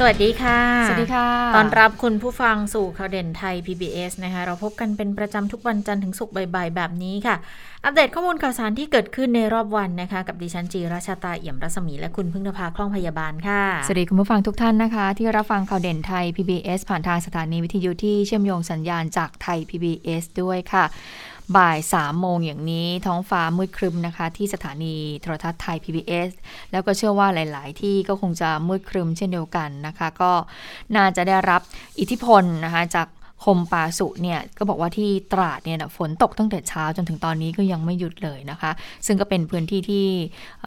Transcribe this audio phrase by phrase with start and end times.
[0.00, 7.36] สวัสดีค่ะ สวัสดีค่ะ ตอนรับคุณผู้ฟังสู่ข่าวเด่นไทย PBS นะคะ เราพบกันเป็นประจำทุกวันจันทร์ถึงศุกร์บ่ายๆ แบบนี้ค่ะ
[7.84, 20.84] อัปเดตข้อมูลข่าวสารที่เกิดขึ้นในรอบวันนะคะ กับดิฉันจีราชาตาเอี่ยมรัศมีและคุณพึ่งนภาคล่องพยาบาลค่ะ สวัสดีคุณผู้ฟังทุกท่านนะคะ ที่รับฟังข่าวเด่นไทย PBS ผ่านทางสถานีวิทยุที่เชื่อมโยงสัญญาณจากไทย PBS ด้วยค่ะ
[21.56, 26.30] บ่าย3โมงอย่างนี้ท้องฟ้ามืดครึมนะคะ ที่สถานีโทรทัศน์ไทย PBS
[26.72, 30.32] แล้วก็เชื่อว่าหลาย ๆ ที่ก็คงจะมืดครึมเช่นเดียวกันนะคะ ก็
[30.96, 31.60] น่าจะได้รับ
[32.00, 33.08] อิทธิพลนะคะจาก
[33.44, 38.70] คมปาสุเนี่ยก็บอกว่าที่ตราดเนี่ยฝนตกตั้งแต่เช้าจนถึงตอนนี้ก็ยังไม่หยุดเลยนะคะ
[39.06, 40.06] ซึ่งก็เป็นพื้นที่ที่
[40.64, 40.66] เ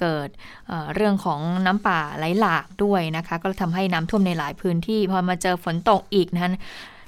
[0.00, 0.28] เกิด
[0.68, 6.52] เเรื่องของน้ำป่าไหลหลากด้วยนะคะ ก็ทำให้น้ำท่วมในหลายพื้นที่พอมาเจอฝนตกอีกนั้น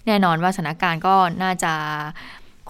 [0.06, 1.72] แน่นอนว่าสถานการณ์ก็น่าจะ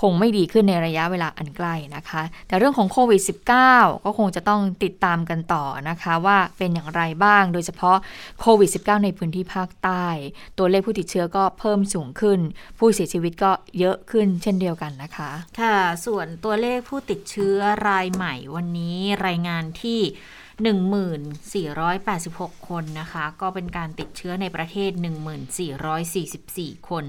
[0.01, 3.23] คงไม่ดีขึ้นในระยะเวลาอันใกล้นะคะ แต่เรื่องของโควิด
[3.63, 7.97] -19 ก็คงจะต้องติดตามกันต่อนะคะว่าเป็นอย่างไรบ้าง โดยเฉพาะ
[8.41, 10.07] โควิด -19 ในพื้นที่ภาคใต้
[10.59, 12.41] ตัวเลขผู้ติดเชื้อก็เพิ่มสูงขึ้น
[12.79, 15.31] ผู้เสียชีวิตก็เยอะขึ้นเช่นเดียวกันนะคะ
[15.61, 20.01] ค่ะ ส่วนตัวเลขผู้ติดเชื้อรายใหม่วันนี้รายงานที่
[22.15, 24.91] 1486 คนนะคะ ก็เป็นการติดเชื้อในประเทศ
[26.71, 27.05] 1444 คน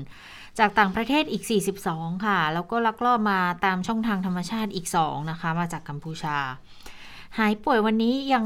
[0.60, 1.44] จากต่างประเทศอีก
[1.84, 6.38] 42 ค่ะ แล้วก็ลักลอบมาตามช่องทางธรรมชาติอีก 2 นะคะ มาจากกัมพูชา
[7.38, 8.46] หายป่วยวันนี้ยัง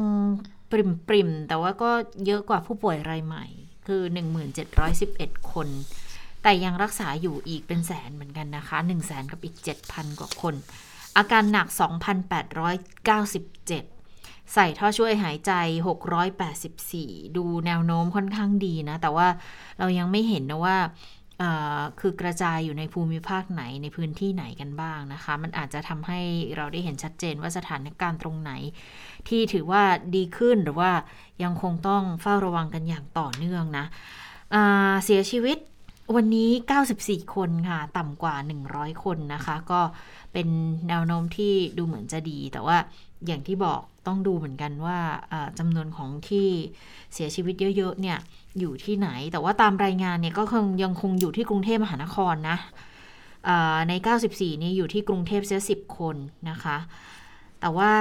[0.71, 1.91] ปริมปริมแต่ว่าก็
[2.25, 3.45] เยอะกว่าผู้ป่วยรายใหม่
[3.87, 4.01] คือ
[4.77, 5.67] 1711 คน
[6.43, 9.55] แต่ยังรักษาอยู่อีกเป็นแสนเหมือนกันนะคะ 1 0 0 0 0แสนกับอีก
[9.87, 10.55] 7,000 กว่าคน
[11.17, 11.67] อาการหนัก
[13.11, 15.51] 2,897ใส่ท่อช่วยหายใจ
[16.59, 19.27] 684 ดูแนวโน้มค่อนข้างดีนะ แต่ว่า
[19.79, 20.77] เรายังไม่เห็นนะว่า
[21.99, 26.19] คือกระจายอยู่ในภูมิภาคไหนในพื้นที่ไหนกันบ้างนะคะ มันอาจจะทำให้
[26.55, 28.51] เราได้เห็นชัดเจนว่าสถานการณ์ตรงไหน
[29.27, 29.83] ที่ถือว่า
[30.15, 30.91] ดีขึ้นหรือว่า
[31.43, 33.85] ยังคงต้องเฝ้าระวังกันอย่างต่อเนื่องนะ
[35.05, 35.57] เสียชีวิต
[36.15, 36.49] วันนี้
[36.91, 38.35] 94 คนค่ะ ต่ำกว่า
[38.69, 39.81] 100 คนนะคะ ก็
[40.33, 40.47] เป็น
[40.87, 42.77] แนวโน้มที่ดูเหมือนจะดี แต่ว่า
[43.27, 44.99] อย่างที่บอกต้องดูเหมือนกันว่า
[45.59, 46.47] จำนวนของที่
[47.13, 48.17] เสียชีวิตเยอะ ๆ เนี่ย
[48.59, 52.57] อยู่ที่ไหน แต่ว่าตามรายงานเนี่ยก็คงยังคงอยู่ที่กรุงเทพมหานครนะ
[53.89, 53.93] ใน
[54.27, 56.15] 94 นี้อยู่ที่กรุงเทพเสีย10 คน
[56.49, 56.77] นะคะ
[57.59, 57.91] แต่ว่า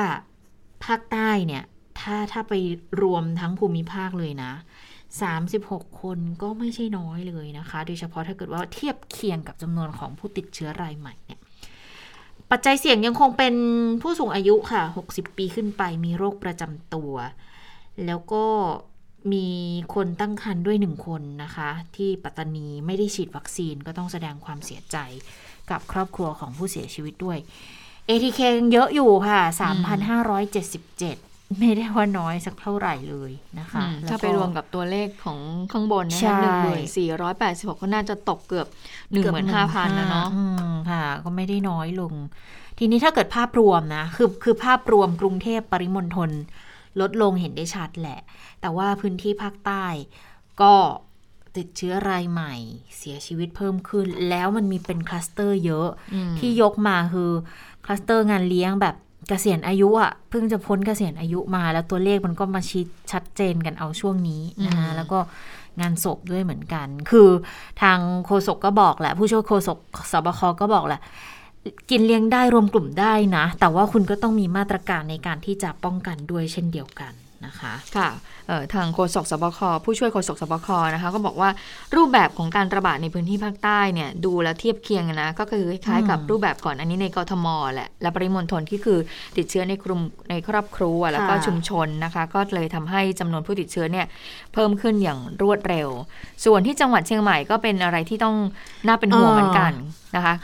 [0.85, 1.65] ภาคใต้เนี่ย
[2.01, 2.53] ถ้าถ้าไป
[3.03, 4.53] รวมทั้งภูมิภาคเลยนะ
[5.27, 11.41] 36 คนก็ไม่ใช่น้อยเลยนะคะ โดยเฉพาะถ้าเกิดว่าเทียบเคียงกับจำนวนของผู้ติดเชื้อรายใหม่เนี่ย
[12.51, 13.55] ปัจจัยเสี่ยงยังคงเป็น
[14.03, 17.13] ผู้สูงอายุค่ะ 60 ปีขึ้นไปมีโรคประจำตัว
[18.07, 18.45] แล้วก็
[19.33, 19.47] มี
[19.95, 24.97] คนตั้งครรภ์ด้วยหนึ่งคนนะคะ ที่ปัตตานีไม่ได้ฉีดวัคซีนก็ต้องแสดงความเสียใจ
[25.71, 27.39] กับครอบครัวของผู้เสียชีวิตด้วย
[28.09, 29.41] ATK ยังเยอะอยู่ค่ะ
[30.27, 35.39] 3,577 ไม่ได้ว่าน้อยสักเท่าไหร่เลยนะคะถ้าไปรวมกับตัวเลขของ
[35.73, 38.67] ข้างบนนะหนึ่งหมื่นสี่ร้อยแปดสิบหกก็น่าจะตกเกือบ
[39.13, 40.29] หนึ่งหมื่นห้าพันนะเนาะ
[40.91, 42.13] ค่ะ ก็ไม่ได้น้อยลง
[42.79, 46.31] ทีนี้ถ้าเกิดภาพรวมนะ คือคือภาพรวมกรุงเทพปริมณฑล
[47.01, 48.21] ลดลงเห็นได้ชัดแหละ
[48.61, 49.85] แต่ว่าพื้นที่ภาคใต้
[50.63, 50.75] ก็
[51.57, 52.55] ติดเชื้อรายใหม่
[52.99, 55.89] เสียชีวิตเพิ่มขึ้น แล้วมันมีเป็นคลัสเตอร์เยอะ
[56.39, 57.31] ที่ยกมาคือ
[57.85, 58.97] คลัสเตอร์งานเลี้ยงแบบ
[59.29, 65.19] เกษียณอายุอะ่ะเพิ่งจะพ้นเกษียณอายุมา แล้วตัวเลขมันก็มาชิดชัดเจนกันเอาช่วงนี้นะคะแล้วก็
[65.81, 67.29] งานศพด้วยเหมือนกัน คือ
[67.83, 69.79] ทางโฆษกก็บอกแหละ ผู้ช่วยโฆษก
[70.13, 71.01] สบคก็บอกแหละ
[71.91, 77.13] กินเลี้ยงได้รวมกลุ่มได้นะ แต่ว่าคุณก็ต้องมีมาตรการในการที่จะป้องกันด้วยเช่นเดียวกัน
[77.47, 78.09] นะคะ ค่ะ
[78.75, 81.51] ทางโฆษกสบคผู้ช่วยโฆษกสบคนะคะก็บอกว่า
[81.97, 88.99] รูปแบบของการระบาดในพื้นที่ภาคใต้เนี่ยดูแล้วเทียบเคียงนะก็คือคล้ายกับรูปแบบก่อนอันนี้ในกทมแหละและปริมณฑลที่คือ
[89.37, 90.01] ติดเชื้อในกลุ่ม
[90.31, 94.07] ในครอบครัวแล้วก็ชุมชนนะคะก็เลยทำให้จำนวนผู้ติดเชื้อเนี่ย
[94.55, 95.89] เพิ่มขึ้นอย่างรวดเร็ว
[96.45, 98.37] ส่วนที่จังหวัดเชียงใหม่ก็เป็นอะไรที่ต้อง
[98.87, 99.73] น่าเป็นห่วงเหมือนกัน
[100.17, 100.35] นะคะ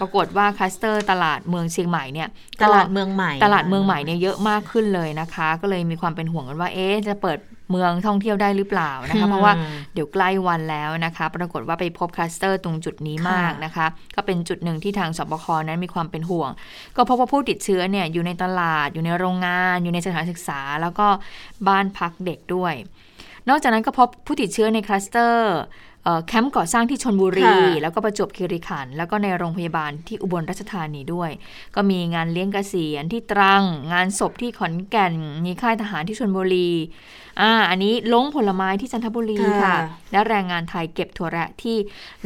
[0.00, 2.28] ปรากฏว่าคลัสเตอร์ตลาดเมืองเชียงใหม่เนี่ย
[2.62, 7.38] ตลาดเมืองใหม่ ตลาดเมืองใหม่เนี่ยเยอะมากขึ้นเลยนะคะ ก็เลยมีความเป็นห่วงกันว่าเอ๊ะจะเปิด
[7.72, 9.52] เมืองท่องเที่ยวได้หรือเปล่านะคะ เพราะว่า
[9.94, 13.86] เดี๋ยวใกล้วันแล้วนะคะ ปรากฏว่าไปพบคลัสเตอร์ตรงจุดนี้มากนะคะ
[14.16, 16.50] ก็เป็นจุดหนึ่งที่ทางสบคนั้นมีความเป็นห่วง
[16.96, 21.06] ก็พบว่าผู้ติดเชื้อเนี่ยอยู่ในตลาด อยู่ในโรงงาน อยู่ในสถานศึกษา แล้วก็
[21.68, 22.74] บ้านพักเด็กด้วย
[23.48, 25.54] นอกจากนั้นก็พบผู้ติดเชื้อในคลัสเตอร์
[26.26, 27.52] แคมป์ก่อสร้างที่ชนบุรี
[27.82, 31.30] แล้วก็ประจวบคีรีขันธ์แล้วก็ในโรงพยาบาลที่อุบลราชธานีด้วย
[31.74, 35.14] ก็มีงานเลี้ยงเกษียณที่ตรัง งานศพที่ขอนแก่น
[35.44, 36.70] มีค่ายทหารที่ชนบุรี
[37.40, 39.76] อ่าอันนี้ลงผลไม้ที่จันทบุรีค่ะ
[40.12, 41.76] และแรงงานไทยเก็บถั่วแระที่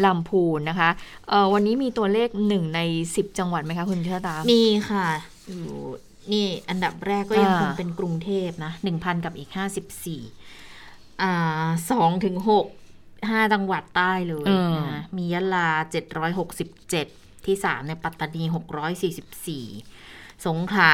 [0.05, 0.91] ลำพูนนะคะ
[1.29, 2.81] เออวันนี้มีตัวเลขหนึ่งใน
[3.17, 5.08] สิบจังหวัดไหมคะคุณเชื่อตา มีค่ะ
[5.49, 5.62] อยู่
[6.32, 10.23] นี่อันดับแรกก็ยังคงเป็นกรุงเทพนะหนึ่งพันกับอีกห้าสิบสี่
[11.23, 12.67] อ่าสองถึงหก
[13.31, 14.44] ห้าจังหวัดใต้เลย
[14.88, 17.06] นะมียะลาเจ็ดร้อยหกสิบเจ็ด
[17.47, 19.64] ที่สามในปัตตานีหกร้อยสี่สิบสี่
[20.47, 20.93] สงขลา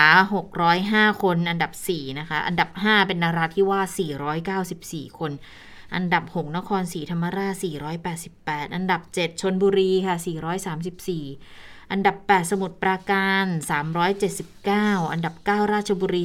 [0.60, 4.00] 605 คน อันดับ 4 นะคะ อันดับ 5 เป็นนาราธิวาส
[4.58, 5.32] 494 คน
[5.94, 7.54] อันดับ 6 นครศรีธรรมราช
[8.14, 10.16] 488 อันดับ 7 ชนบุรีค่ะ
[11.24, 13.46] 434 อันดับ 8 สมุทรปราการ
[14.28, 16.22] 379 อันดับ 9 ราชบุรี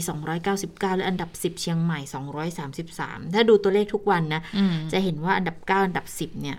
[0.47, 1.99] 299 และอันดับ 10 เชียงใหม่
[2.67, 4.41] 233 ถ้าดูตัวเลขทุกวันนะ
[4.91, 6.57] จะเห็นว่าอันดับ 9 อันดับ 10 เนี่ย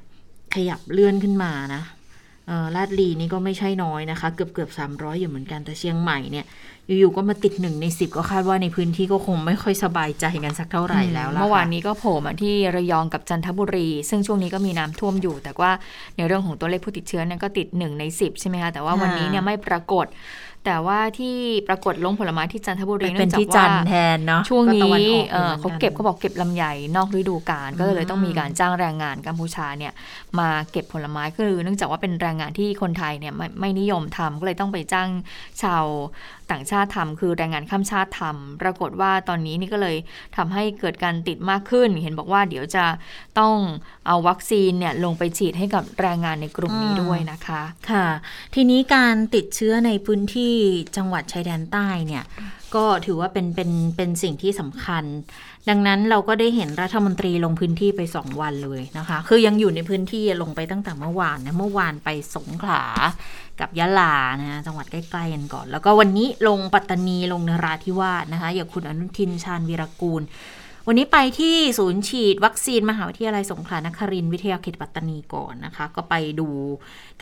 [0.54, 1.82] ขยับเลื่อนขึ้นมานะ
[2.76, 6.46] ลาดลีนี่ก็ไม่ใช่น้อยนะคะ เกือบเกือบสามร้อยอยู่เหมือนกันแต่เชียงใหม่เนี่ย
[7.00, 15.70] อยู่ๆก็มาติดหนึ่งในสิบก็คาดว่าในพื้นที่ก็คงไม่ค่อยสบายใจกันสักเท่าไหร่แล้วเมื่อวานนี้ก็โผล่มาที่ระยองกับจันทบุรี ซึ่งช่วงนี้ก็มีน้ำท่วมอยู่ แต่ว่า
[16.16, 20.06] ในเรื่องของตัวเลขผู้ติดเชื้อนั้นก็ติดหนึ่งในสิบใช่ไหมคะแต่ว่าวันนี้เนี่ยไม่ปรากฏ
[20.66, 21.36] แต่ว่าที่
[21.68, 24.92] ปรากฏลงผลไม้ที่จันทบุรีเนื่องจากว่าแทนเนาะช่วงนี้
[25.60, 26.64] เขาเก็บเขาบอกเก็บลำไย
[26.96, 29.92] นอกฤดูกาลก็เลยต้องมีการจ้างแรงงานกัมพูชาเนี่ย
[30.40, 35.08] มาเก็บผลไม้คือเนื่องจากว่าเป็นแรงงานที่คนไทยเนี่ยไม่ไม่นิยมทำก็เลยต้องไปจ้าง
[35.62, 35.84] ชาว
[36.50, 39.96] ต่างชาติทำคือแรงงานข้ามชาติทำปรากฏว่าตอนนี้นี่ก็เลย
[40.36, 42.84] ทำให้เกิดการติดมากขึ้น เห็นบอกว่าเดี๋ยวจะ
[43.40, 43.56] ต้อง
[44.06, 48.06] เอาวัคซีนเนี่ยลงไปฉีดให้กับแรงงานในกลุ่มนี้ด้วยนะคะ ค่ะ
[48.54, 50.54] ทีนี้การติดเชื้อในพื้นที่
[50.96, 52.24] จังหวัดชายแดนใต้เนี่ย
[52.74, 55.04] ก็ถือว่าเป็นเป็นเป็นสิ่งที่สำคัญ
[55.68, 62.82] ดังนั้นเราก็ได้เห็นรัฐมนตรีลงพื้นที่ไปสองวันเลยนะคะ คือยังอยู่ในพื้นที่ลงไปตั้งแต่เมื่อวานนะเมื่อวานไปสงขลา
[63.60, 70.22] กับยะลานะจังหวัดใกล้ๆกันก่อน แล้วก็วันนี้ลงปัตตานีลงนราธิวาสนะคะอย่างคุณอนุทินชาญวีรกูล
[70.86, 76.48] วันนี้ไปที่ศูนย์ฉีดวัคซีนมหาวิทยาลัยสงขลานครินทร์วิทยาเขตปัตตานีก่อนนะคะ ก็ไปดู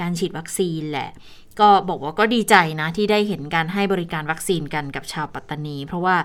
[0.01, 1.11] การฉีดวัคซีนแหละ
[1.61, 6.17] ก็บอกว่าก็ดีใจนะที่ได้เห็นการให้บริการวัคซีนกันกับชาวปัตตานี เพราะว่า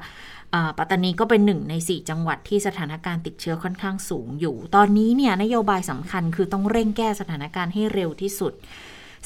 [0.78, 8.54] ปัตตานีก็เป็นหนึ่งใน 4 จังหวัดที่สถานการณ์ติดเชื้อค่อนข้างสูงอยู่ ตอนนี้เนี่ยนโยบายสำคัญคือต้องเร่งแก้สถานการณ์ให้เร็วที่สุด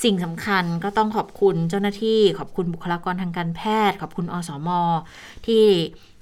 [0.04, 4.70] สิ่งสำคัญก็ต้องขอบคุณเจ้าหน้าที่ ขอบคุณบุคลากรทางการแพทย์ ขอบคุณอสม
[5.46, 5.64] ที่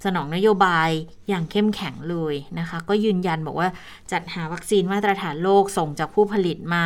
[0.06, 0.90] สนองนโยบาย
[1.30, 3.70] อย่างเข้มแข็งเลยนะคะ ก็ยืนยันบอกว่า
[4.12, 6.86] จัดหาวัคซีนมาตรฐานโลกส่งจากผู้ผลิตมา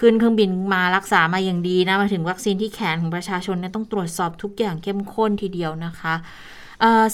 [0.00, 6.14] ขึ้นเครื่องบินมารักษามาอย่างดีนะ มาถึงวัคซีนที่แขนของประชาชนเนี่ยต้องตรวจสอบทุกอย่างเข้มข้นทีเดียวนะคะ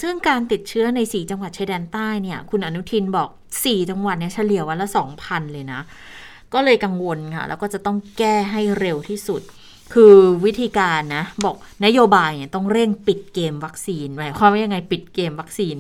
[0.03, 3.29] ซึ่งการติดเชื้อใน 4 จังหวัดชายแดนใต้เนี่ย คุณอนุทินบอก
[3.61, 4.89] 4 จังหวัดเนี่ยเฉลี่ยวันละ
[5.21, 5.81] 2,000 เลยนะ
[6.55, 9.43] ก็เลยกังวลค่ะ แล้วก็จะต้องแก้ให้เร็วที่สุด
[9.95, 15.77] คือวิธีการนะบอกนโยบายเนี่ยต้องเร่งปิดเกมวัคซีนหมายความว่ายังไงปิดเกมวัคซีน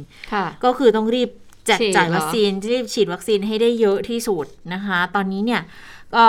[0.64, 1.31] ก็คือต้องรีบ
[1.67, 5.62] แจกจ่ายวัคซีนรีบฉีดวัคซีนให้ได้เยอะที่สุดนะคะ ตอนนี้เนี่ย
[6.17, 6.26] ก็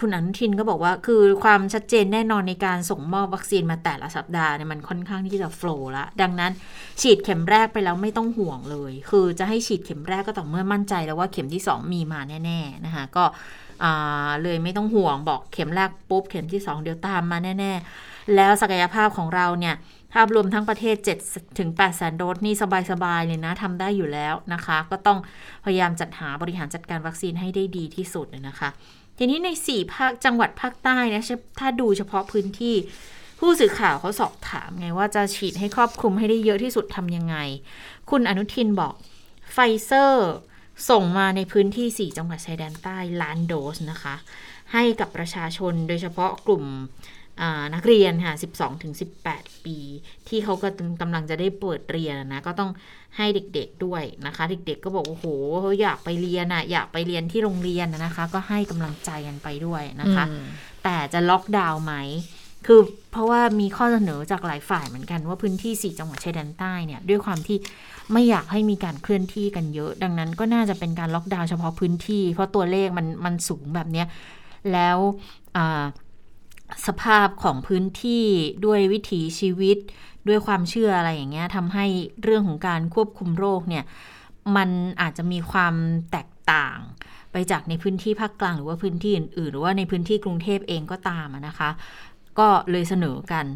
[0.00, 6.52] คุณอนุทินก็บอกว่าคือความชัดเจนแน่นอนในการส่งมอบวัคซีนมาแต่ละสัปดาห์เนี่ยมันค่อนข้างที่จะโฟล์ละดังนั้น
[7.00, 13.24] ฉีดเข็มแรกไปแล้วไม่ต้องห่วงเลย คือจะให้ฉีดเข็มแรกก็ต่อเมื่อมั่นใจแล้วว่าเข็มที่ 2 มีมาแน่ ๆ นะคะก็
[14.42, 19.74] เลยไม่ต้องห่วงบอกเข็มแรกปุ๊บ เข็มที่ 2 เดี๋ยวตามมาแน่ ๆ แล้วศักยภาพของเราเนี่ย
[20.12, 20.96] ภาพรวมทั้งประเทศ
[21.26, 22.54] 7ถึง8แสนโดสนี่
[22.90, 25.18] สบายๆเลยนะทำได้อยู่แล้วนะคะ ก็ต้อง
[25.64, 28.68] พยายามจัดหาบริหารจัดการวัคซีนให้ได้ดีที่สุดนะคะ
[29.18, 31.24] ทีนี้ใน 4 ภาคจังหวัดภาคใต้นะ
[31.58, 32.74] ถ้าดูเฉพาะพื้นที่
[33.40, 37.36] ผู้สื่อข่าวเขาสอบถามไงว่าจะฉีดให้ครอบคลุมให้ได้เยอะที่สุดทำยังไง
[38.10, 38.94] คุณอนุทินบอก
[39.52, 40.30] ไฟเซอร์
[40.90, 44.14] ส่งมาในพื้นที่ 4 จังหวัดชายแดนใต้ล้านโดสนะคะ
[44.72, 46.64] ให้กับประชาชนโดยเฉพาะกลุ่ม
[47.74, 48.34] นักเรียนค่ะ
[48.98, 49.78] 12-18 ปี
[50.28, 50.68] ที่เขาก็
[51.00, 52.70] กำลังจะได้เปิดเรียนนะ ก็ต้อง
[53.16, 55.26] ให้เด็กๆด้วยนะคะ เด็กๆก็บอกโอ้โห
[55.60, 60.24] เขาอยากไปเรียนอะอยากไปเรียนที่โรงเรียนนะคะ ก็ให้กำลังใจกันไปด้วยนะคะ
[60.84, 61.94] แต่จะล็อกดาวน์ไหม
[62.66, 67.58] คือเพราะว่ามีข้อเสนอจากหลายฝ่ายเหมือนกันว่าพื้นที่ 4 จังหวัดชายแดนใต้เนี่ยด้วยความที่
[68.12, 74.04] ไม่อยากให้มีการเคลื่อนที่กันเยอะ ดังนั้นก็น่าจะเป็นการล็อกดาวน์เฉพาะพื้นที่ เพราะตัวเลขมันมันสูงแบบนี้
[74.72, 74.98] แล้ว
[76.86, 78.24] สภาพของพื้นที่
[78.64, 79.78] ด้วยวิถีชีวิต
[80.28, 81.86] ด้วยความเชื่ออะไรอย่างเงี้ยทำให้
[82.22, 83.84] เรื่องของการควบคุมโรคเนี่ย
[84.56, 84.68] มัน
[85.00, 85.74] อาจจะมีความ
[86.12, 86.78] แตกต่าง
[87.32, 91.70] ไปจากในพื้นที่ภาคกลางหรือว่าพื้นที่อื่นๆ หรือว่าในพื้นที่กรุงเทพเองก็ตามนะคะ
[92.38, 93.46] ก็เลยเสนอกัน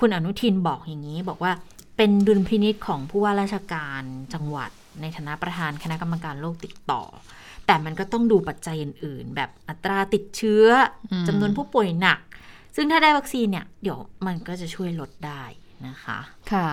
[0.00, 1.52] คุณอนุทินบอกอย่างนี้บอกว่า
[1.96, 4.02] เป็นดุลพินิษของผู้ว่าราชการ
[4.34, 4.70] จังหวัด
[5.00, 7.02] ในฐานะประธานคณะกรรมการโรคติดต่อ
[7.66, 10.66] แต่มันก็ต้องดูปัจจัยอื่น ๆ แบบอัตราติดเชื้อ
[11.12, 12.18] อจำนวนผู้ป่วยหนัก
[12.76, 15.42] ซึ่งถ้าได้วัคซีนเนี่ย เดี๋ยวมันก็จะช่วยลดได้
[15.86, 16.18] นะคะ
[16.52, 16.68] ค่ะ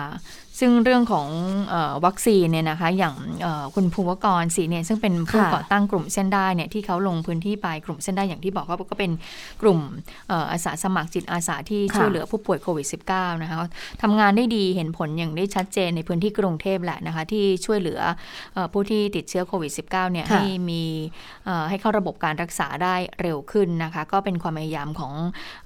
[0.64, 1.28] ซึ่งเรื่องของ
[1.68, 9.10] เออวัคซีนเนี่ยนะคะ อย่างเอ่อคุณภูวกรศรีเนี่ยซึ่งเป็นผู้ค่ะก่อตั้งกลุ่มเส้นได้เนี่ยที่เขาลงพื้นที่ไปกลุ่มเส้นได้อย่างที่บอกว่าก็เป็น
[9.62, 9.78] กลุ่ม
[10.28, 13.58] เอ่ออาสาสมัครจิตอาสาที่ค่ะช่วยเหลือผู้ป่วยโควิด -19 นะคะ
[14.02, 18.00] ทำงานได้ดีเห็นผลอย่างได้ชัดเจนในพื้นที่กรุงเทพแหละนะคะที่ช่วยเหลือ
[18.54, 20.82] เอ่อผู้ที่ติดเชื้อโควิด -19 เนี่ยค่ะให้มี
[21.44, 25.12] เอ่อให้เข้าระบบการรักษาได้เร็วขึ้นนะคะก็เป็นความพยายามของ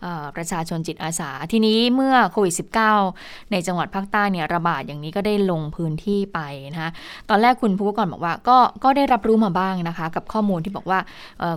[0.02, 2.54] เออประชาชนจิตอาสา ทีนี้เมื่อโควิด
[3.02, 6.40] -19 ในจังหวัดภาคใต้เนี่ยระบาดอย่างนี้ก็ได้ลงพื้นที่ไป
[6.72, 6.90] นะคะ
[7.30, 10.98] ตอนแรกคุณผู้กรบอกว่าก็ก็ได้รับรู้มาบ้างนะคะ กับข้อมูลที่บอกว่า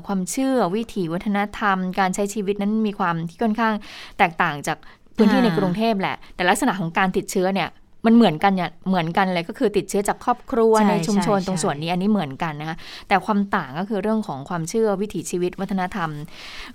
[0.08, 3.74] ความเชื่อวิถีวัฒนธรรม การใช้ชีวิตนั้นมีความที่ค่อนข้าง
[4.18, 4.78] แตกต่างจาก
[5.16, 7.70] พื้นที่ในกรุงเทพแหละ แต่ลักษณะของการติดเชื้อเนี่ย
[8.06, 12.78] มันเหมือนกันเนี่ยเหมือนกันเลยก็คือติดเชื้อจากครอบครัวใช่ในชุมชนใช่ตรงส่วนนี้อันนี้เหมือนกันนะคะ
[13.08, 16.10] แต่ความต่างก็คือเรื่องของความเชื่อวิถีชีวิตวัฒนธรรม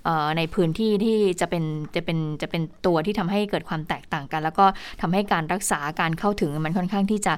[0.03, 1.63] เอ่อในพื้นที่ที่จะเป็น
[1.95, 4.65] จะเป็นจะเป็นตัวที่ทำให้เกิดความแตกต่างกัน แล้วก็
[5.01, 7.33] ทำให้การรักษาการเข้าถึงมันค่อนข้างที่จะ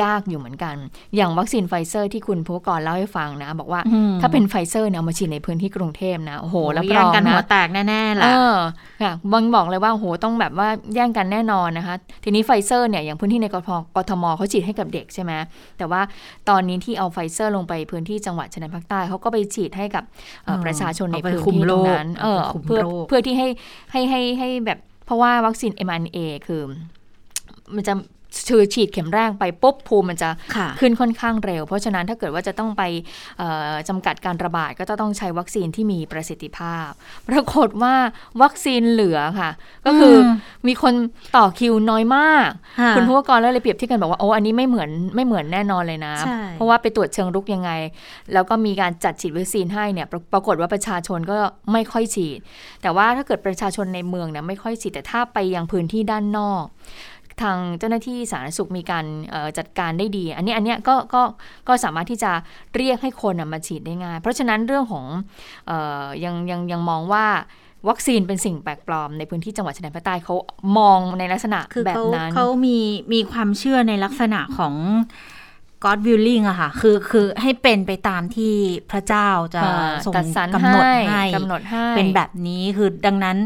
[0.00, 0.76] ยากอยู่เหมือนกัน
[1.16, 8.56] อย่างวัคซีนไฟเซอร์ที่คุณภูวกรเล่าให้ฟังนะ บอกว่าอืมถ้าเป็นไฟเซอร์เนี่ยเอามาฉีดในพื้นที่กรุงเทพนะโอ้โหรับรแย่องงกันหัวนะแตกแน่ๆเอล่ะอ
[9.02, 15.32] ค่ะบางบอกเลยว่าโอ้โหต้องแบบว่าแย่งกันแน่นอนนะคะ ทีนี้ไฟเซอร์เนี่ยอย่างพื้นที่ในกทมกทมเขาฉีดให้กับเด็กใช่ไหม
[15.78, 16.00] แต่ว่า
[16.48, 20.04] ตอนนี้ที่เอาไฟเซอร์ลงไปพื้นที่จังหวัดชายแดนภาคใต้เขาก็ไปฉีดให้กับ
[20.44, 23.48] เอ่ออืมประชาชนในเอาไปพื้นคุมที่ตรงนั้นโรคเออเอาไปคุมเพื่อโรคเพื่อที่ให้
[23.92, 26.60] ให้ให้ให้แบบเพราะว่าวัคซีน mRNA คือ
[27.74, 27.94] มันจะ
[28.48, 32.82] คือฉีดเข็มแรกไปปุ๊บภูมิมันจะค่ะขึ้นค่อนข้างเร็ว เพราะฉะนั้นถ้าเกิดว่าจะต้องไป
[33.38, 36.88] เอ่อจำกัดการระบาดก็จะต้องใช้วัคซีนที่มีประสิทธิภาพ
[37.28, 37.94] ปรากฏว่า
[38.42, 39.50] วัคซีนเหลือค่ะ
[39.86, 40.30] ก็คืออม
[40.66, 40.94] มีคน
[41.36, 47.70] ต่อคิวน้อยมากค่ะคุณผู้กรเลยเปรียบเที่กันบอกว่าโอ้อันนี้ไม่เหมือนไม่เหมือนแน่นอนเลยนะใช่เพราะว่าไปตรวจเชิงรุกยังไง
[48.32, 51.36] แล้วก็มีการจัดฉีดวัคซีนให้เนี่ยปรปรากฏว่าประชาชนก็
[51.72, 52.38] ไม่ค่อยฉีด
[52.82, 56.64] แต่ว่าถ้าเกิดประชาชนในเมืองเนี่ยไม่ค่อยฉีดแต่ถ้าไปยังพื้นที่ด้านนอก
[57.42, 61.22] ทางเจ้าหน้าที่สาธารณสุขมีการเอ่อจัดการได้ดี อันนี้อันเนี้ยก็ก็
[61.68, 62.32] ก็สามารถที่จะ
[62.76, 65.06] เรียกให้คนน่ะมาฉีดได้ง่าย เพราะฉะนั้นเรื่องของ
[65.66, 65.72] เอ
[66.04, 67.26] อยังยังยังมองว่า
[67.88, 70.34] วัคซีนเป็นสิ่งแปลกปลอมในพื้นที่จังหวัดชายแดนภาคใต้เขา
[70.78, 72.78] มองในลักษณะคือแบบเขานั้นเขามี
[73.12, 74.74] มีความเชื่อในลักษณะของ
[75.84, 78.54] God willing อะค่ะ คือคือให้เป็นไปตามที่
[78.90, 83.36] พระเจ้าจะอ่าทรงตัดสรรกำหนดให้ให้กำหนดให้เป็นแบบนี้คือดังนั้น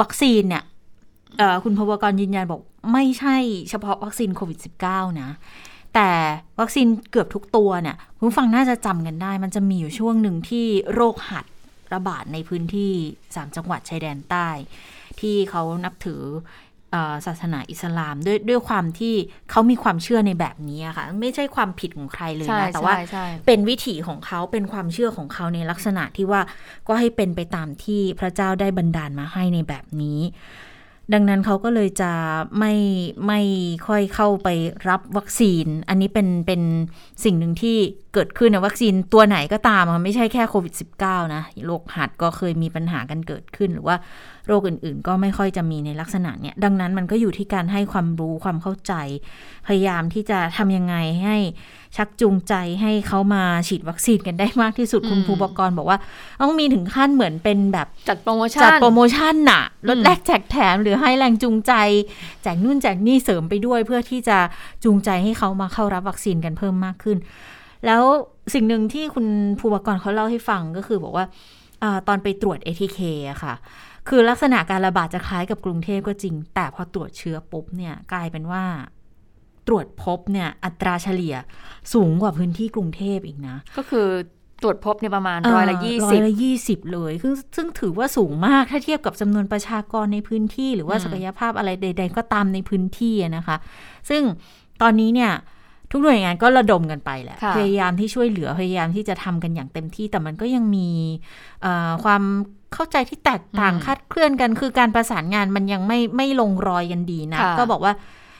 [0.00, 0.62] วัคซีนเนี่ย
[1.38, 2.60] เอ่อคุณพวกรยืนยันบอก
[2.92, 3.36] ไม่ใช่
[3.70, 4.58] เฉพาะวัคซีนโควิด
[4.88, 5.30] -19 นะ
[5.94, 6.10] แต่
[6.60, 11.46] วัคซีนเกือบทุกตัวเนี่ยคุณผู้ฟังน่าจะจำกันได้ มันจะมีอยู่ช่วงหนึ่งที่โรคหัด
[11.94, 12.92] ระบาดในพื้นที่
[13.34, 14.48] สามจังหวัดชายแดนใต้
[15.20, 16.22] ที่เขานับถือ
[16.90, 19.14] เอ่อศาสนาอิสลามด้วยด้วยความที่
[19.50, 26.40] เขามีความเชื่อในแบบนี้อะค่ะ ไม่ใช่ความผิดของใครเลยใช่นะ แต่ว่าใช่ใช่เป็นวิถีของเขาเป็นความเชื่อของเขาในลักษณะที่ว่า
[26.88, 30.20] ก็ให้เป็นไปตามที่พระเจ้าได้บันดาลมาให้ในแบบนี้
[31.14, 32.12] ดังนั้นเขาก็เลยจะ
[32.58, 32.74] ไม่
[33.26, 33.40] ไม่
[33.86, 34.48] ค่อยเข้าไป
[34.88, 36.62] รับวัคซีน อันนี้เป็นเป็น
[37.24, 37.76] สิ่งหนึ่งที่
[38.14, 43.96] เกิดขึ้นนะวัคซีนตัวไหนก็ตามอะไม่ใช่แค่โควิด -19 นะโรคหัดก็เคยมีปัญหากันเกิดขึ้น หรือว่า
[44.46, 48.92] โรคอื่นๆ ก็ไม่ค่อยจะมีในลักษณะเนี้ยดังนั้นมันก็อยู่ที่การให้ความรู้ความเข้าใจ
[49.66, 51.36] พยายามที่จะทำยังไงให้
[51.96, 55.98] ชักจูงใจให้เขามาฉีดวัคซีนกันได้มากที่สุดอืมคุณภูบกรบอกว่า
[56.42, 61.72] ต้องมีถึงขั้นเหมือนเป็นแบบจัดโปรโมชั่นจัดโปรโมชั่นน่ะลดอืมแลกแจกแถมหรือให้แรงจูงใจ
[62.42, 64.38] แจกนู่นแจกนี่เสริมไปด้วย เพื่อที่จะ
[64.84, 67.18] จูงใจให้เขามาเข้ารับวัคซีนกันเพิ่มมากขึ้น
[67.86, 68.02] แล้ว
[68.54, 69.26] สิ่งหนึ่งที่คุณ
[69.58, 71.26] ภูบกรเขาเล่าให้ฟังก็คือบอกว่า
[71.82, 73.54] อาตอนไปตรวจ ATK อะค่ะ
[74.08, 78.64] คือลักษณะการระบาดจะคล้ายกับกรุงเทพก็จริง แต่พอตรวจเชื้อปุ๊บเนี่ยกลายเป็นว่า
[79.66, 81.34] ตรวจพบเนี่ยอัตราเฉลี่ย
[81.92, 84.08] สูงกว่าพื้นที่กรุงเทพอีกนะ ก็คือ
[84.62, 93.56] ตรวจพบในยประมาณร้อยละยี่ร้อสิยบละยี่สิบเลยซึ่งซึ่งถือว่าสูงมากถ้าเทียบกับจำนวนประชากรในพื้นที่หรือว่าอืมศักยภาพอะไรใด ๆ ก็ตามในพื้นที่อะนะคะ
[94.08, 94.22] ซึ่ง
[94.82, 95.32] ตอนนี้เนี่ย
[95.92, 100.88] ทุกหน่วยงานก็ระดมกันไปแหละค่ะพยายามที่ช่วยเหลือ พยายามที่จะทำกันอย่างเต็มที่ แต่มันก็ยังมี
[101.62, 102.22] เอ่อความ
[102.74, 107.92] เข้าใจที่แตกต่างคลาดเคลื่อนกัน คือการประสานงานมันยังไม่ไม่ลงรอยกันดีนะค่ะก็บอกว่า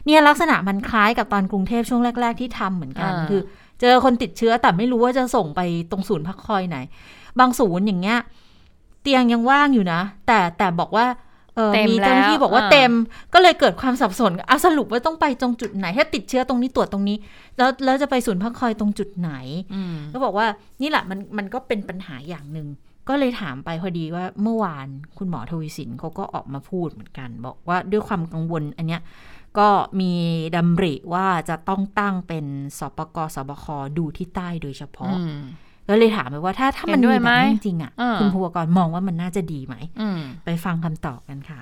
[0.06, 3.40] เนี่ยลักษณะมันคล้ายกับตอนกรุงเทพช่วงแรก ๆ ที่ทำเหมือนกันอ่าคือ
[3.80, 6.78] เจอคนติดเชื้อแต่ไม่รู้ว่าจะส่งไปตรงศูนย์พักคอยไหน
[7.38, 8.18] บางศูนย์อย่างเงี้ย
[9.02, 11.06] เตียงยังว่างอยู่นะ แต่แต่บอกว่า
[11.56, 12.92] เออเต็มมีเจ้าหน้าที่แล้วบอกว่าอ่าเต็ม
[13.34, 17.16] ก็เลยเกิดความสับสนเอาสรุปว่าต้องไปตรงจุดไหน ถ้าติดเชื้อตรงนี้ตรวจตรงนี้
[17.56, 19.32] แล้วแล้วจะไปศูนย์พักคอยตรงจุดไหน
[19.74, 20.46] อืมก็บอกว่า
[20.82, 22.68] นี่แหละมันมันก็เป็นปัญหาอย่างหนึ่ง
[23.08, 24.88] ก็เลยถามไปพอดีว่าเมื่อวาน
[25.18, 29.00] คุณหมอทวีสินเขาก็ออกมาพูดเหมือนกัน บอกว่าด้วยความกังวลอันเนี้ย
[29.58, 29.68] ก็
[30.00, 30.12] มี
[30.56, 32.44] ดำริว่าจะต้องตั้งเป็น
[32.78, 33.66] สปกสบค
[33.98, 35.30] ดูที่ใต้โดยเฉพาะอืม
[35.88, 41.60] ก็เลยถามไปว่าถ้าถ้ามันเห็นด้มีวยแบไหมบนี้จริงๆอะอืมคุณภูวกรมองว่ามันน่าจะดีไหมอืมไปฟังคำตอบกันค่ะ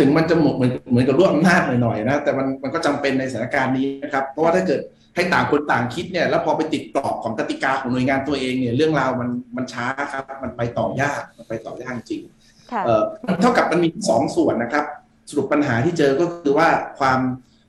[0.00, 4.80] ถึงมันจะเหมือนเหมือนกับร่วมอำนาจหน่อยๆนะแต่มันมันก็จำเป็นในสถานการณ์นี้นะครับ เพราะว่าถ้าเกิด
[5.14, 12.22] ให้ต่างคนต่างคิดเนี่ยแล้วพอไปติดกรอบของกติกาของหน่วยงานตัวเองเนี่ยเรื่องราวมันมันช้าครับ มันไปต่อยากมันไปต่อยากจริง
[12.70, 13.02] ค่ะเอ่อ
[13.40, 14.84] เท่ากับมันมีสองส่วนนะครับ
[15.30, 16.68] สรุปปัญหาที่เจอก็คือว่า
[16.98, 17.20] ความ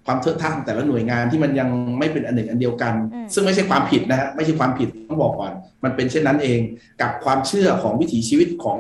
[0.06, 5.52] ความเทอะทะของแต่ละหน่วยงานที่มันยังไม่เป็นอันหนึ่งอันเดียวกันอืมซึ่งไม่ใช่ความผิดนะฮะไม่ใช่ความผิดต้องบอกก่อน
[5.84, 6.60] มันเป็นเช่นนั้นเอง
[7.02, 8.78] กับความเชื่อของวิถีชีวิตของ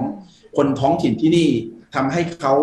[0.57, 1.49] คนท้องถิ่นที่นี่
[1.95, 2.53] ทำให้เขา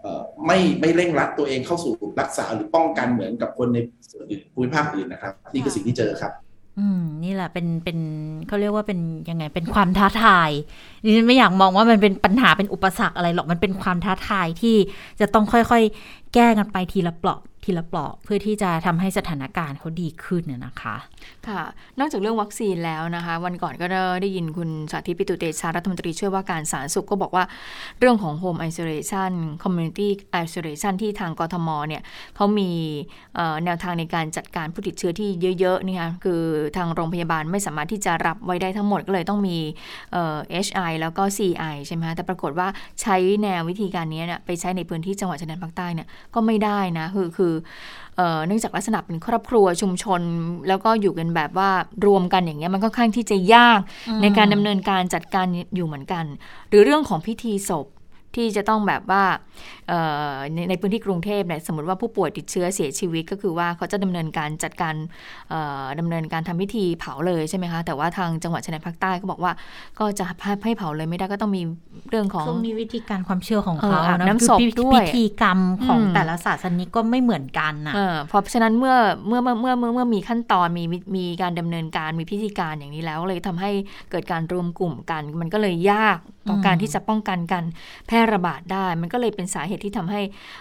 [0.00, 3.78] เอ่อไม่ไม่เร่งรัดตัวเองเข้าสู่รักษาหรือป้องกันเหมือนกับคนใน
[4.10, 6.32] ส่วนอื่นภูมิภาคอื่นนะครับ นี่คือสิ่งที่เจอครับ
[6.78, 7.98] อืมนี่แหละเป็นเป็น
[8.46, 8.98] เขาเรียกว่าเป็น
[9.30, 10.50] ยังไงเป็นความท้าทาย
[11.04, 14.76] นี่ไม่อยากมองว่ามันเป็นปัญหาเป็นอุปสรรคอะไรหรอกมันเป็นความท้าทายที่
[15.20, 20.96] จะต้องค่อยๆ แก้กันไปทีละเปลาะทีละเปลาะเพื่อที่จะทำให้สถานการณ์เขาดีขึ้นน่ะนะคะ
[21.48, 21.62] ค่ะ
[21.98, 23.86] นอกจากเรื่องวัคซีนแล้วนะคะ วันก่อนก็
[24.22, 27.44] ได้ยินคุณสาธิตปิตุเตชารัฐมนตรีช่วยว่าการสาธารณสุขก็บอกว่า
[27.98, 30.08] เรื่องของ Home Isolation Community
[30.44, 32.02] Isolation ที่ทางกทมเนี่ย
[32.36, 32.70] เขามี
[33.64, 35.28] แนวทางในการจัดการผู้ติดเชื้อที่
[35.60, 36.42] เยอะๆนี่ค่ะคือ
[36.76, 39.58] ทางโรงพยาบาลไม่สามารถที่จะรับไว้ได้ทั้งหมดก็เลยต้องมี
[40.12, 40.38] เอ่อ
[41.00, 42.68] แล้วก็ CI ใช่ไหมคะแต่ปรากฏว่า
[43.02, 47.52] ใช้แนววิธีการนี้เนี่ยไปใช้ในพื้นที่จังหวัดชายแดนภาคใต้เนี่ยก็ไม่ได้นะคือคือ
[48.16, 50.20] เอ่อเนื่องจากลักษณะเป็นครอบครัวชุมชน
[50.68, 51.70] แล้วก็อยู่กันแบบว่า
[52.06, 53.80] รวมกันอย่างเงี้ยมันค่อนข้างที่จะยาก
[54.22, 56.24] ในการดำเนินการจัดการอยู่เหมือนกัน
[56.68, 57.86] หรือเรื่องของพิธีศพ
[58.36, 59.22] ที่จะต้องแบบว่า
[59.88, 60.00] เอ่
[60.30, 64.94] อในในพื้นที่กรุงเทพเนี่ยสมมติว่าผู้ป่วยติดเชื้อเสียชีวิตก็คือว่าเขาจะดำเนินการจัดการ
[65.50, 69.52] เอ่อดำเนินการทำพิธีเผาเลยใช่ไหมคะ แต่ว่าทางจังหวัดชายแดนภาคใต้ก็บอกว่า
[69.98, 71.62] ก็จะให้ให้เผาเลยไม่ได้ก็ต้องมี
[72.10, 83.70] เรื่องของเขามีวิธีการความเชื่อของเออเขาอาบนะน้ำศพคือพิด้วยพิธีกรรมของอืมแต่ละศาสนิกก็ไม่เหมือนกันน่ะเออเพราะฉะนั้นเมื่อเมื่อเมื่อเมื่อเมื่อเมื่อมีขั้นตอนมีมีมีการดำเนินการมีพิธีการอย่างนี้แล้วเลยทำให้
[84.10, 87.64] เกิดการรวมกลุ่มกัน มันก็เลยยาก ต่ออมการที่จะป้องกันการ
[88.06, 90.20] แพร่ระบาดได้ มันก็เลยเป็นสาเหตุที่ทำให้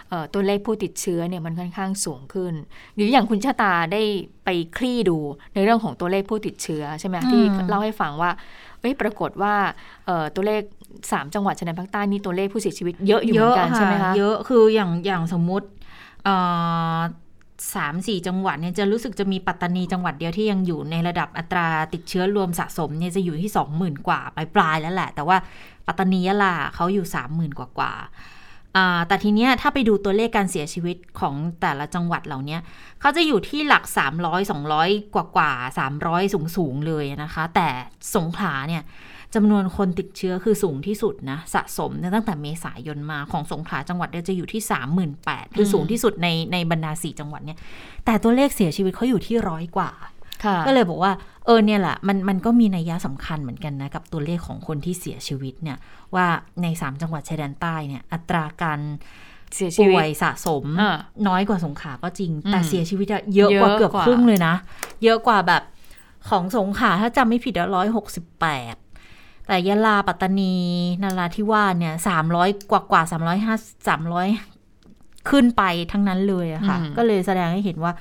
[0.10, 2.54] เอ่อตัวเลขผู้ติดเชื้อเนี่ยมันค่อนข้างสูงขึ้น
[2.96, 4.02] หรืออย่างคุณชาตาได้
[4.46, 5.18] ไปคลี่ดู
[5.54, 8.32] ในเรื่องของตัวเลขผู้ติดเชื้อใช่ไหมที่เล่าให้ฟังว่า
[8.80, 9.54] เอ้ยปรากฏว่า
[10.06, 10.62] เอ่อตัวเลข
[11.12, 15.68] สามจังหวัดชายแดนภาคใต้นี่ตัวเลขผู้เสียชีวิตเยอะอยู่เหมือนกันใช่ไหมคะเยอะคืออย่างอย่างสมมุติ
[16.24, 16.36] เอ่
[16.98, 17.00] อ
[17.76, 25.38] สามสี่จังหวัดเนี่ยจะรู้สึกจะมีปัตตานีจังหวัดเดียวที่ยังอยู่ในระดับอัตราติดเชื้อรวมสะสมเนี่ยจะอยู่ที่สองหมื่นกว่าปลายปลายๆแล้วแหละ แต่ว่า
[25.88, 27.94] ปัตตานียะลาเขาอยู่สามหมื่นกว่ากว่า
[28.78, 32.62] อ่าแต่ทีเนี้ยถ้าไปดูตัวเลขการเสียชีวิตของแต่ละจังหวัดเหล่าเนี้ย
[33.02, 33.84] เขาจะอยู่ที่หลัก
[34.24, 35.52] 300 200 กว่ากว่า
[35.94, 37.68] 300 สูงสูงๆเลยนะคะ แต่
[38.16, 38.84] สงขลาเนี่ย
[39.36, 44.62] จำนวนคนติดเชื้อคือสูงที่สุดนะ สะสมเนี่ยตั้งแต่เมษายนมาของสงขลาจังหวัดเนี่ยจะอยู่ที่
[45.10, 47.58] 38,000คือสูงที่สุดในในบรรดาสี่จังหวัดเนี่ย
[48.06, 49.92] แต่ตัวเลขเสียชีวิตเขาอยู่ที่ร้อยกว่า
[50.46, 51.12] ค่ะก็เลยบอกว่า
[51.46, 55.78] เออเนี่ยแหละมันมันก็มีนัยยะสำคัญเหมือนกันนะ กับตัวเลขของคนที่เสียชีวิตเนี่ย
[56.16, 56.26] ว่า
[56.62, 58.80] ใน 3 จังหวัดชายแดนใต้เนี่ย อัตราการ
[59.56, 64.56] เสียชีป่วิวตยสะสมอ่าน้อยกว่าสงขลาก็จริงอืมแต่เสียชีวิตอะเยอะกว่าเยอะเกือบกว่าครึ่งเลยนะ
[65.04, 65.64] เยอะกว่าแบบ
[66.30, 68.76] ของสงขลาถ้าจำไม่ผิดร้อยหกสิบแปด
[69.48, 70.56] แต่ยะลาปัตตานี
[71.04, 73.56] นาราธิวาสเนี่ยสามร้อยกว่ากว่าสามร้อยห้า
[73.88, 74.28] สามร้อย
[75.30, 77.92] ขึ้นไปทั้งนั้นเลยอะค่ะอืมก็เลยแสดงให้เห็นว่า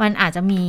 [0.00, 0.62] มันอาจจะมี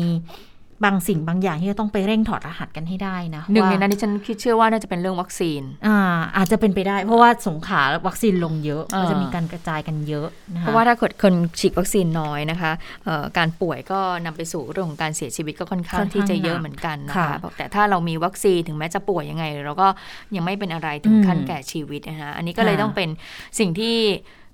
[0.84, 5.98] บางสิ่งบางอย่างที่จะต้องไปเร่งถอดรหัสกันให้ได้นะหนึ่งในว่านั้นที่ฉันคิดเชื่อว่าน่าจะเป็นเรื่องวัคซีน อ่า
[6.38, 12.72] อาจจะเป็นไปได้ เพราะว่าสงขลาวัคซีนลงเยอะอ่าก็จะมีการกระจายกันเยอะนะคะเพราะว่าถ้าเกิดคนฉีดวัคซีนน้อยนะคะ
[13.06, 19.88] เอ่อการป่วยก็นำไปสู่เรื่องของการเสียชีวิตก็ค่อนข้างค่อนข้างที่จะเยอะหนักเหมือนกันนะค่ะคะแต่ถ้าเรามีวัคซีนถึงแม้จะป่วยยังไง เราก็
[20.36, 23.10] ยังไม่เป็นอะไรถึงอืมขั้นแก่ชีวิตนะคะอันนี้ก็เลยค่ะต้องเป็น
[23.60, 23.98] สิ่งที่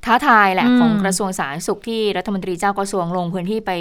[0.05, 3.71] ท้าทายแหละอืมของกระทรวงสาธารณสุขที่รัฐมนตรีเจ้ากระทรวงลงพื้นที่ไป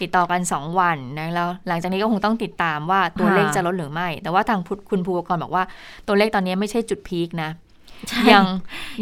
[0.00, 5.64] ติดต่อกัน 2 วันนะแล้วหลังจากนี้ก็คงต้องติดตามว่าตัวเลขจะลดหรือไม่ แต่ว่าทางคุณภูวกรบอกว่า
[6.06, 7.50] ตัวเลขตอนนี้ไม่ใช่จุดพีคนะ
[8.08, 8.44] ใช่ยัง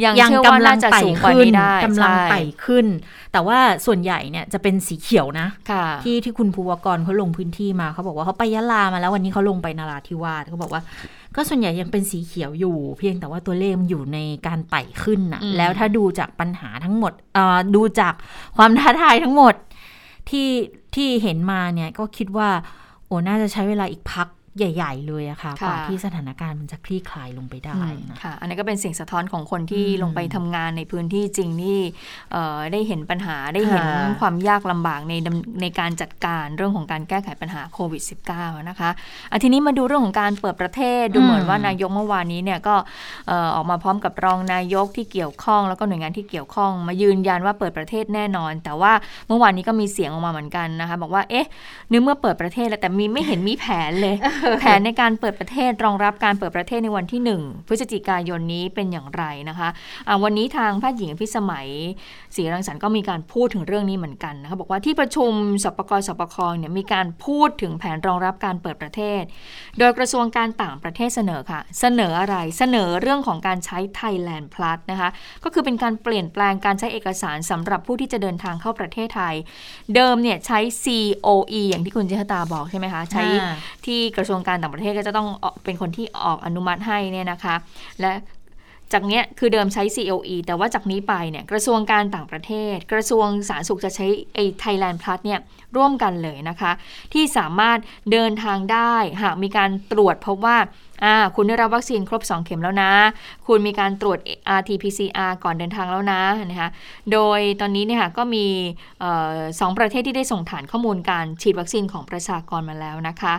[0.05, 2.87] ยังเชื่อว่าน่าจะสูงกว่านี้ได้กำลังใช่ไต่ขึ้น
[3.33, 10.83] แต่ว่าส่วนใหญ่เนี่ยจะเป็นสีเขียวนะค่ะที่ที่คุณภูวกรเขาลงพื้นที่มาเขาบอกว่าเขาไปยะลามาแล้ววันนี้เขาลงไปนาราธิวาสเขาบอกว่า
[11.37, 18.15] ก็ส่วนใหญ่ยังเป็นสีเขียวอยู่ เพียงแต่ว่าตัวเลขมันอยู่ในการไต่ขึ้นนะอืมแล้วถ้าดูจากปัญหาทั้งหมดเอ่อดูจาก
[18.57, 19.55] ความท้าทายทั้งหมด
[20.31, 20.49] ที่
[20.95, 22.49] ที่เห็นมาเนี่ยก็คิดว่า
[23.07, 31.81] โอ้น่าจะใช้เวลาอีกพัก ใหญ่ ๆ เลยอะค่ะค่ะกว่าที่สถานการณ์มันจะคลี่คลายลงไปได้อืมนะค่ะ อันนี้ก็เป็นสิ่งสะท้อนของคนที่อืมลงไปทำงานในพื้นที่จริงที่
[32.33, 38.03] เอ่อได้เห็นปัญหาได้เห็นค่ะความยากลำบากในดำในการจัดการเรื่องของการแก้ไขปัญหาโควิด
[38.37, 38.91] -19 นะคะ
[39.31, 42.75] อะทีนี้มาดูเรื่องของการเปิดประเทศดูเหมือนว่านายกเมื่อวานนี้เนี่ยก็
[43.29, 48.93] เอ่อออกมาพร้อมกับรองนายกที่เกี่ยวข้อง แล้วก็หน่วยงานที่เกี่ยวข้อง มายืนยันว่าเปิดประเทศแน่นอน แต่ว่า
[49.29, 51.47] เมื่อวานนี้ก็มีเสียงออกมาเหมือนกันนะคะ บอกว่าเอ๊ะ
[51.93, 54.15] นึกเมื่อเปิดประเทศแล้วแต่มีไม่เห็นมีแผนเลย
[54.59, 61.69] แผนในการเปิดประเทศรองรับการเปิดประเทศในวันที่ 1 พฤศจิกายนนี้เป็นอย่างไรนะคะะวันนี้ทางแพทย์หญิงพิสมัย
[62.37, 65.33] ศรีรังสรรค์ก็มีการพูดถึงเรื่องนี้เหมือนกันนะคะบอกว่าที่ประชุม
[65.65, 69.23] สปกสปคเนี่ยมีการพูดถึงแผนรองรับการเปิดประเทศ
[69.79, 75.09] โดยกระทรวงการต่างประเทศเสนอค่ะ เสนออะไรเสนอเรื่องของการใช้ Thailand Plus นะคะ
[75.45, 79.35] ก็คือเป็นการเปลี่ยนแปลงการใช้เอกสารสำหรับผู้ที่จะเดินทางเข้าประเทศไทย
[79.95, 83.23] เดิมเนี่ยใช้ COE อย่างที่คุณเจษตาบอกใช่ไหมคะใช้
[83.87, 85.29] ที่กระทรวงการต่างประเทศก็จะต้อง
[85.65, 87.55] เป็นคนที่ออกอนุมัติให้เนี่ยนะคะ
[88.01, 88.11] และ
[88.93, 95.41] จากนี้คือเดิมใช้ COE แต่ว่าจากนี้ไปเนี่ยกระทรวงการต่างประเทศ กระทรวงสาธารณสุขจะใช้ไอ้ Thailand Plus เนี่ย
[95.77, 96.73] ร่วมกันเลยนะคะ
[97.13, 97.79] ที่สามารถ
[98.13, 100.59] เดินทางได้หากมีการตรวจพบว่า
[101.05, 102.93] อ่าคุณได้รับวัคซีนครบ 2 เข็มแล้วนะ
[103.47, 104.19] คุณมีการตรวจ
[104.59, 106.71] RT-PCR ก่อนเดินทางแล้วนะนะคะ
[107.13, 108.47] โดยตอนนี้เนี่ยก็มี
[109.61, 113.35] สองประเทศที่ได้ส่งฐานข้อมูลการฉีดวัคซีนของประชากรมาแล้วนะคะ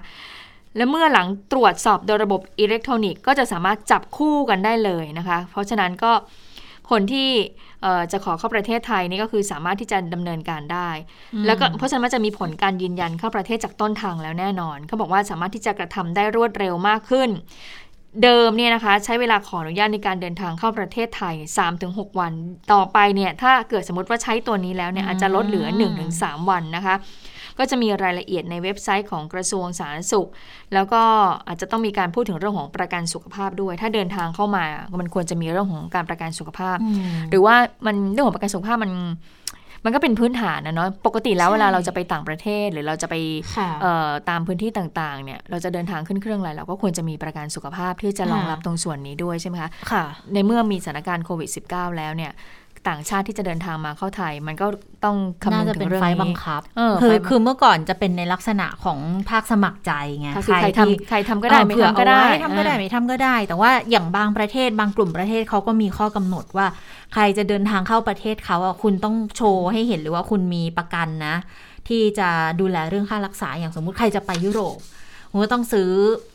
[0.76, 6.12] และเมื่อหลังตรวจสอบโดยระบบอิเล็กทรอนิกส์ก็จะสามารถจับคู่กันได้เลยนะคะ เพราะฉะนั้นก็
[6.90, 7.30] คนที่
[8.12, 10.90] จะขอเข้าประเทศไทยนี่ก็คือสามารถที่จะดำเนินการได้
[11.46, 17.30] แล้วก็เพราะฉะนั้นมันจะมีผลการยืนยันเข้าประเทศจากต้นทางแล้วแน่นอนเขาบอกว่าสามารถที่จะกระทำได้รวดเร็วมากขึ้น
[18.24, 21.36] เดิมเนี่ยนะคะ ใช้เวลาขออนุญาตในการเดินทางเข้าประเทศไทย
[21.78, 22.34] 3-6 วัน
[22.74, 25.68] ต่อไปเนี่ยถ้าเกิดสมมติว่าใช้ตัวนี้แล้วเนี่ยอาจจะลดเหลือ
[26.08, 26.96] 1-3 วันนะคะ
[27.60, 30.30] ก็จะมีรายละเอียดในเว็บไซต์ของกระทรวงสาธารณสุข
[30.74, 31.02] แล้วก็
[31.48, 34.64] อาจจะต้องมีการพูดถึงเรื่องของประกันสุขภาพด้วย ถ้าเดินทางเข้ามา
[35.00, 36.78] มันควรจะมีเรื่องของการประกันสุขภาพ
[37.30, 38.94] หรือว่ามันเรื่องของประกันสุขภาพมัน
[39.86, 43.16] มันก็เป็นพื้นฐานนะเนาะปกติแล้วเวลาเราจะไปต่างประเทศ หรือเราจะไป
[44.30, 52.32] ตามพื้นที่ต่างๆเนี่ยเราจะเดินทางขึ้นเครื่องอะไรเราก็ควรจะมีประกันสุขภาพที่จะรองรับตรงส่วนนี้ด้วยใช่ไหมคะค่ะในเมื่อมีสถานการณ์โควิด -19 แล้วเนี่ย
[52.88, 54.68] ต่างชาติที่จะเดินทางมาเข้าไทย มันก็
[55.06, 56.62] ต้องคำนึงถึงเรื่องนี้บังคับ
[57.02, 60.30] คือคือเมื่อก่อนจะเป็นในลักษณะของภาคสมัครใจไง
[60.62, 66.68] ใครทำใครทำก็ได้ไม่ทำก็ได้ทำก็ได้ไม่ทำก็ได้ แต่ว่าอย่างบางประเทศบางกลุ่มประเทศเขาก็มีข้อกำหนดว่า
[67.14, 71.36] ใครจะเดินทางเข้าประเทศเขาอะคุณต้องโชว์ให้เห็นหรือว่าคุณมีประกันนะ
[71.88, 74.78] ที่จะดูแลเรื่องค่ารักษาอย่างสมมุติใครจะไปยุโรป
[75.38, 75.90] คุณก็ต้องซื้อ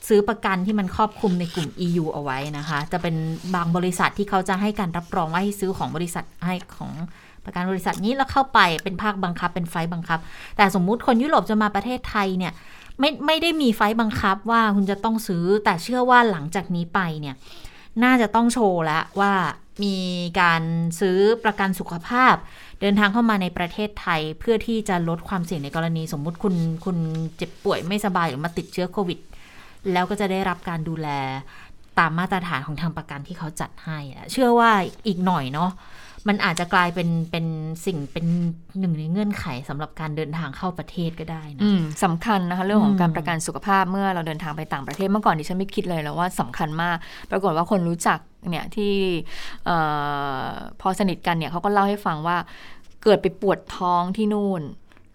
[0.09, 3.15] ซื้อประกันที่มันครอบคลุมในกลุ่ม EU เอาไว้นะคะ จะเป็น
[3.55, 6.93] บางบริษัทที่เขาจะให้การรับรองว่าให้ซื้อของบริษัทให้ของ
[7.45, 10.19] ประกันบริษัทนี้แล้วเข้าไปเป็นภาคบังคับเป็นไฟบังคับ
[10.57, 12.53] แต่สมมุติคนยุโรปจะมาประเทศไทยเนี่ย
[12.99, 17.35] ไม่ไม่ได้มีไฟบังคับว่าคุณจะต้องซื้อแต่เชื่อว่าหลังจากนี้ไปเนี่ย
[18.05, 19.33] น่าจะต้องโชว์แล้วว่า
[19.85, 19.97] มี
[20.41, 20.63] การ
[21.01, 22.35] ซื้อประกันสุขภาพ
[22.83, 26.97] เดินทางเข้ามาในประเทศไทยเพื่อที่จะลดความเสี่ยงในกรณีสมมุติคุณคุณ
[27.37, 29.19] เจ็บป่วยไม่สบายหรือมาติดเชื้อโควิด
[29.93, 31.09] แล้วก็จะได้รับการดูแล
[31.99, 33.99] ตามมาตรฐานของทางประกันที่เขาจัดให้
[34.33, 34.71] เชื่อว่า
[35.07, 35.71] อีกหน่อยเนาะ
[36.29, 37.47] มันอาจจะกลายเป็นเป็น
[37.87, 38.27] สิ่งเป็น
[38.79, 41.63] หนึ่งในเงื่อนไขสำหรับการเดินทางเข้าประเทศก็ได้นะ
[42.05, 46.97] สำคัญนะคะเรื่องของการประกันสุขภาพเมื่อเราเดินทางไปต่างประเทศเมื่อก่อนดิฉันไม่คิดเลยแล้วว่าสำคัญมาก
[47.31, 48.19] ปรากฏว่าคนรู้จัก
[48.51, 48.95] เนี่ยที่
[50.81, 52.37] พอสนิทกันเนี่ยเขาก็เล่าให้ฟังว่า
[53.03, 54.63] เกิดไปปวดท้องที่นู่น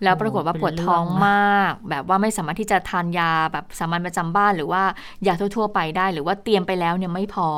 [0.03, 4.83] แล้วปรากฏว่าปวดท้องมาก แบบว่าไม่สามารถที่จะทานยาแบบสามัญประจำบ้านหรือว่า
[5.27, 7.49] ยาทั่ว ๆ ไปได้ หรือว่าเตรียมไปแล้วเนี่ยไม่พอ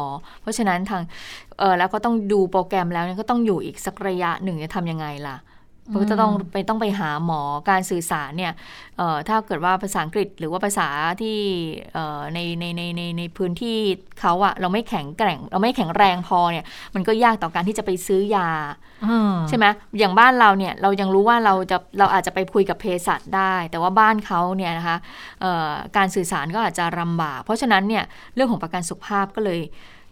[0.41, 1.01] เพราะฉะนั้นทาง
[1.59, 5.35] เออแล้วก็ต้องดูโปรแกรมแล้วเนี่ยก็ต้องอยู่อีกสักระยะหนึ่งจะทำยังไงล่ะ
[5.89, 8.53] เพราะจะต้องไปต้องไปหาหมอการสื่อสารเนี่ย
[9.27, 10.87] ถ้าเกิดว่าภาษาอังกฤษหรือว่าภาษา
[11.21, 11.37] ที่
[12.33, 13.77] ในในในในในพื้นที่
[14.19, 18.49] เขาอะเราไม่แข็งแกร่ง เราไม่แข็งแรงพอเนี่ย มันก็ยากต่อการที่จะไปซื้อยา
[19.49, 19.65] ใช่ไหม
[19.99, 24.97] อย่างบ้านเราเนี่ยเรายังรู้ว่าเราจะเราอาจจะไปคุยกับเภสัชได้ แต่ว่าบ้านเขาเนี่ยนะคะ
[25.97, 28.03] การสื่อสารก็อาจจะลำบาก เพราะฉะนั้นเนี่ย
[28.35, 29.61] เรื่องของประกันสุขภาพก็เลย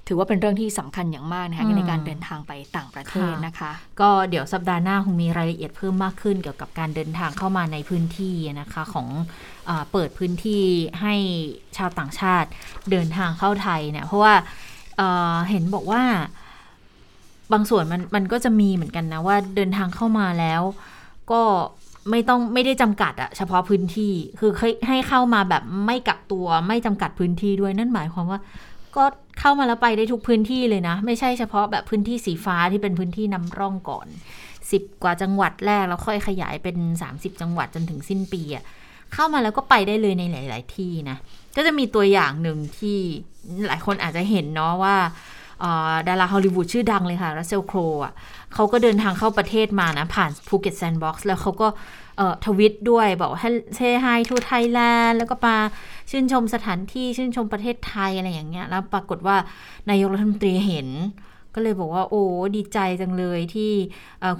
[0.07, 9.07] ถือว่าเป็นเรื่องที่สำคัญอย่างมากนะคะในการเดินทางไปต่างประเทศนะคะ ก็เดี๋ยวสัปดาห์หน้าคงมีรายละเอียดเพิ่มมากขึ้นเกี่ยวกับการเดินทางเข้ามาในพื้นที่นะคะของ
[9.69, 10.63] อเปิดพื้นที่
[11.01, 11.15] ให้
[11.77, 12.49] ชาวต่างชาติ
[12.91, 14.33] เดินทางเข้าไทยเนี่ยเพราะว่า
[14.97, 16.03] เเห็นบอกว่า
[17.53, 20.61] บางส่วนมันมันก็จะมีเหมือนกันนะว่าเดินทางเข้ามาแล้ว
[21.31, 21.41] ก็
[22.09, 24.51] ไม่ต้องไม่ได้จำกัดอะเฉพาะพื้นที่คือ
[24.87, 28.39] ให้เข้ามาแบบไม่กักตัวไม่จำกัดพื้นที่ด้วยนั่นหมายความว่า
[28.95, 29.05] ก็
[29.39, 34.07] เข้ามาแล้วไปได้ทุกพื้นที่เลยนะ ไม่ใช่เฉพาะแบบพื้นที่สีฟ้าที่เป็นพื้นที่นำร่องก่อน
[34.71, 36.77] สิบกว่าจังหวัดแรกแล้วค่อยขยายเป็น
[37.09, 38.63] 30 จังหวัดจนถึงสิ้นปีอะ
[39.13, 41.17] เข้ามาแล้วก็ไปได้เลยในหลาย ๆ ที่นะ
[41.55, 42.97] ก็จะมีตัวอย่างหนึ่งที่
[43.67, 44.95] หลายคนอาจจะเห็นเนาะว่า
[46.07, 48.13] ดาราฮอลลีวูดชื่อดังเลยค่ะ รัสเซลโครอะ
[48.53, 51.67] เขาก็เดินทางเข้าประเทศมานะ ผ่านภูเก็ตแซนด์บ็อกซ์แล้วเขาก็
[52.45, 55.57] ทวิตด้วยบอกให้ say hi to Thailand แล้วก็มา
[56.09, 59.37] ชื่นชมสถานที่ชื่นชมประเทศไทยอะไรอย่างเงี้ย แล้วปรากฏว่า
[59.89, 60.87] นายกรัฐมนตรีเห็น
[61.55, 62.23] ก็เลยบอกว่าโอ้
[62.55, 63.71] ดีใจจังเลยที่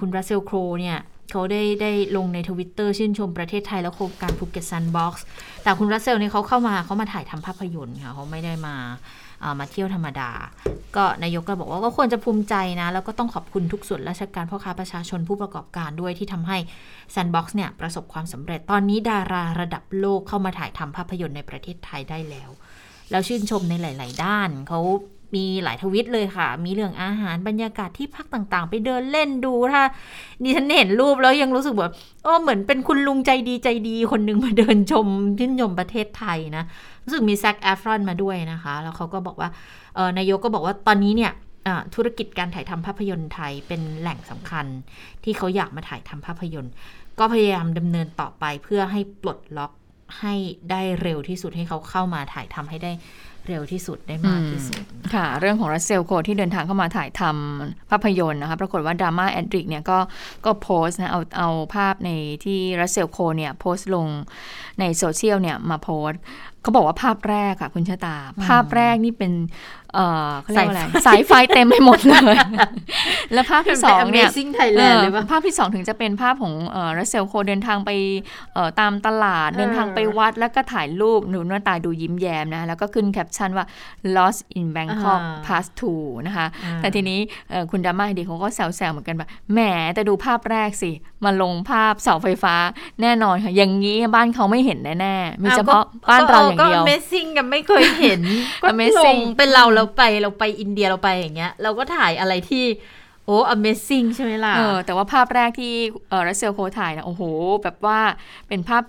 [0.00, 0.98] คุณรัสเซลโครว์เนี่ย
[1.30, 5.24] เขาได้ได้ลงในทวิตเตอร์ชื่นชมประเทศไทยและโครงการภูเก็ตแซนด์บ็อกซ์
[5.62, 8.76] แต่คุณรัสเซลเนี่ยเขาเข้ามาเขามาถ่ายทำภาพยนตร์ค่ะเขาไม่ได้มา
[9.58, 10.30] มาเที่ยวธรรมดา
[10.96, 16.58] ก็นายกก็บอกว่าก็ควรจะภูมิใจนะ แล้วก็ต้องขอบคุณทุกส่วนราชการพ่อค้าประชาชนผู้ประกอบการด้วยที่ทำให้
[17.14, 22.50] Sandbox เนี่ยประสบความสำเร็จตอนนี้ดาราระดับโลกเข้ามาถ่ายทำภาพยนตร์ในประเทศไทยได้แล้ว
[23.10, 24.80] แล้วชื่นชมในหลาย ๆ ด้านเขา
[25.36, 29.82] มีหลายทวิตเลยค่ะ มีเรื่องอาหารบรรยากาศที่พักต่างๆ ไปเดินเล่นดูถ้า
[30.42, 35.06] ดิฉันเห็นรูปแล้วยังรู้สึกแบบโอ้เหมือนเป็นคุณลุงใจดีใจดีคนหนึ่งมาเดินชม
[35.38, 36.64] ชื่นชมประเทศไทยนะ
[37.08, 39.48] รู้สึกมีแซค เอฟรอนมาด้วยนะคะ แล้วเขาก็บอกว่า
[39.94, 41.32] เออนายกก็บอกว่าตอนนี้เนี่ย
[41.94, 44.66] ธุรกิจการถ่ายทำภาพยนตร์ไทยเป็นแหล่งสำคัญ
[45.24, 46.72] ที่เขาอยากมาถ่ายทำภาพยนตร์
[47.18, 49.72] ก็พยายามดำเนินต่อไปเพื่อให้ปลดล็อก
[50.20, 50.34] ให้
[50.70, 52.92] ได้เร็วที่สุดให้เขาเข้ามาถ่ายทำให้ได้
[53.48, 54.82] เร็วที่สุดได้มากที่สุด
[55.14, 59.98] ค่ะ เรื่องของรัสเซลโครว์ที่เดินทางเข้ามาถ่ายทำภาพยนตร์นะคะปรากฏว่าดราม่าแอดดิกเนี่ยก็
[60.44, 62.10] ก็โพสต์นะเอาเอาภาพใน
[62.44, 64.06] ที่รัสเซลโครว์เนี่ยโพสต์ลง
[64.80, 66.20] ในโซเชียลเนี่ยมาโพสต์
[66.62, 68.16] เขาบอกว่าภาพแรกค่ะ คุณชะตา
[68.46, 69.32] ภาพแรกนี่เป็น
[69.94, 72.36] เอ่อเขาเรียกว่าอะไรสายไฟเต็มไปหมดเลย
[73.32, 76.54] แล้วภาพที่สองเนี่ย Amazing Thailand เลยปะภาพที่สองถึงจะเป็นภาพของ
[76.98, 77.90] รัสเซลโครว์เดินทางไป
[78.54, 83.66] เอ่อตามตลาดเออเดินทางไปวัดแล้วก็ถ่ายรูปหนูหน้าตาดูยิ้มแย้มนะ แล้วก็ขึ้นแคปชั่นว่า
[84.16, 87.18] lost in Bangkok อ่า part two นะคะอ่าแต่ทีนี้
[87.50, 89.60] เอ่อคุณดาม่าดีเขาก็แซวๆเหมือนกันแบบแหม
[89.94, 90.90] แต่ดูภาพแรกสิ
[91.24, 92.54] มาลงภาพเสาไฟฟ้า
[93.02, 98.20] แน่นอนค่ะอย่างนี้บ้านเขาไม่เห็นแน่ๆมีเฉพาะบ้านเราอย่างเดียวก็ Amazing กันไม่เคยเห็น
[98.62, 102.64] ก็ล Amazing งเป็นเราเราไปเราไปอินเดียเราไปอย่างเงี้ย เราก็ถ่ายอะไรที่
[103.26, 105.72] โอ้ Amazing ใช่ไหมล่ะเออแต่ว่าภาพแรกที่
[106.08, 107.22] เออรัสเซลโคถ่ายนะโอ้โห
[107.62, 107.98] แบบว่า
[108.48, 108.82] เป็นภาพ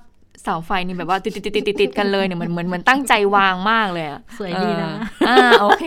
[0.44, 4.92] เสาไฟนี่แบบว่าติดติดติดติดติดกันเลยเนี่ยเหมือนเหมือนเหมือนตั้งใจวางมากเลยอะสวยดีนะ
[5.28, 5.84] เอออ่าโอเค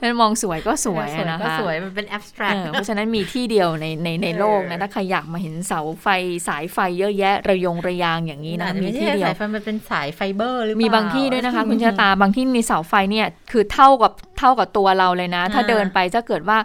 [0.00, 6.06] เป็นมองสวยก็สวยอะนะก็คะสวยมันเป็นเอ abstract อเพราะฉะนั้นมีที่เดียวในในในโลกเอนะอถ้าใครอยากมาเห็นเสาไฟ
[6.48, 16.58] สายไฟเยอะแยะ ระยงระยางอย่างนี้นะอันมีนี้ที่ที่เดียสายวไฟมันเป็นสายไฟเบอร์หรือเปล่ามีมีบางที่ด้วยนะคะ คุณชะตาบางที่มีเสาไฟเนี่ยคือเท่ากับเท่ากับตัวเราเลยนะ ถ้าอ่าเดินไปถ้าเกิดว่า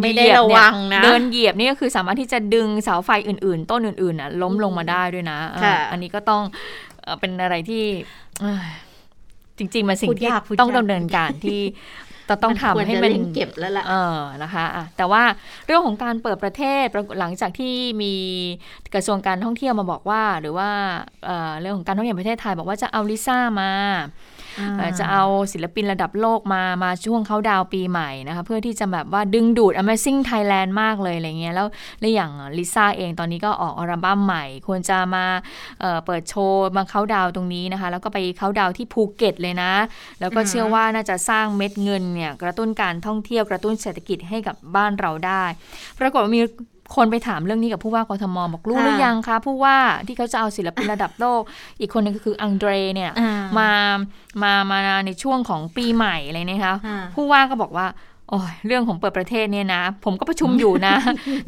[0.00, 6.42] ไม่ได้เหยียบระวังนะเดินเหยียบนี่ก็คือสามารถที่จะดึงเสาไฟอื่น ๆ ต้นอื่นๆน่ะล้มลงมาได้ด้วยนะเออค่ะอันนี้ก็ต้อง
[7.02, 7.84] เอ่อเป็นอะไรที่
[8.40, 8.68] เอ้ย
[9.58, 11.60] จริงๆมันสิ่งพูดที่ยากพูดต้องยากดำเนินการที่
[12.30, 15.22] จะต้องทำควรให้จะมันเร่งเก็บแล้วล่ะเออนะคะอะแต่ว่า
[15.66, 18.14] เรื่องของการเปิดประเทศปรากฏหลังจากที่มี
[18.94, 20.70] กระทรวงการท่องเที่ยวมาบอกว่า หรือว่า
[21.26, 24.29] เอ่อเรื่องของการท่องเที่ยวแห่งประเทศไทยบอกว่าจะเอาลิซ่ามาเอ่อ
[24.98, 31.66] จะเอาศิลปินระดับโลกมามาช่วงเขาดาวปีใหม่นะคะเพื่อที่จะแบบว่าดึงดูด Amazing Thailand มากเลยอะไรเงี้ยแล้ว
[32.00, 35.24] และอย่างลิซ่าเองตอนนี้ก็ออกอัลบั้มใหม่ ควรจะมา
[35.80, 39.72] เเปิดโชว์มาเขาดาวตรงนี้นะคะ แล้วก็ไปเขาดาวที่ภูเก็ตเลยนะ
[40.20, 45.44] แล้วก็เชื่อว่าน่าจะสร้างเม็ดเงินเนี่ยกระตุ้นการท่องเที่ยวกระตุ้นเศรษฐกิจให้กับบ้านเราได้
[45.98, 46.42] ปรากฏว่ามี
[46.94, 49.76] คนไปถามเรื่องนี้กับผู้ว่ากทมบอกรู้หรือยังคะผู้ว่า
[50.06, 51.42] ที่เขาจะเอาศิลปินระดับโลก
[51.80, 53.70] อีกคนหนึงก็คืออังเดรเนี่ยอ่ามา
[54.42, 57.86] มามาในช่วงของปีใหม่อะไรเนี่ยนะคะอ่าผู้ว่าก็บอกว่า
[58.30, 60.94] โอ้ยเรื่องของเปิดประเทศเนี่ยนะ ผมก็ประชุมอยู่นะ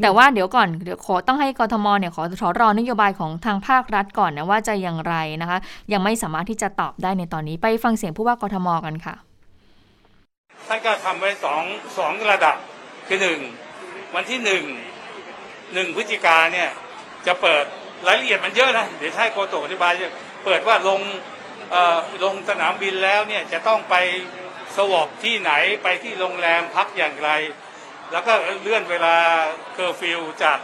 [0.03, 5.59] แต่ว่าเดี๋ยวก่อนเดี๋ยวขอต้องให้กทมเนี่ยขอขอรอนโยบายของทางภาครัฐก่อนนะว่าจะอย่างไรนะคะ
[5.93, 9.15] ยังไม่สามารถที่จะตอบได้ในตอนนี้ไปฟังเสียงผู้ว่ากทมกันค่ะ
[10.69, 11.63] ท่านก็ทำไว้สอง
[11.99, 12.57] สองระดับ
[13.07, 13.39] คือหนึ่ง
[14.15, 14.63] วันที่หนึ่ง
[15.75, 16.69] หนึ่งพฤศจิกาเนี่ย
[17.27, 17.65] จะเปิด
[18.07, 19.93] รายละเอียดมันเยอะนะเดี๋ยวให้โกโตอธิบาย
[20.45, 21.01] เปิดว่าลง
[22.25, 23.95] ลงสนามบินแล้วเนี่ยจะต้องไป
[24.77, 27.31] swab ที่ไหนไปที่โรงแรมพักอย่างไร
[28.13, 28.33] แล้วก็
[28.63, 29.17] เลื่อนเวลา
[29.73, 30.59] เคอร์ฟิวจาก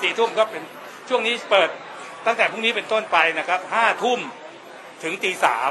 [0.00, 0.62] สี่ทุ่มก็เป็น
[1.08, 1.68] ช่วงนี้เปิด
[2.26, 4.20] ตั้งแต่พรุ่งนี้เป็นต้นไปนะครับห้าทุ่ม
[5.02, 5.70] ถึงตีสาม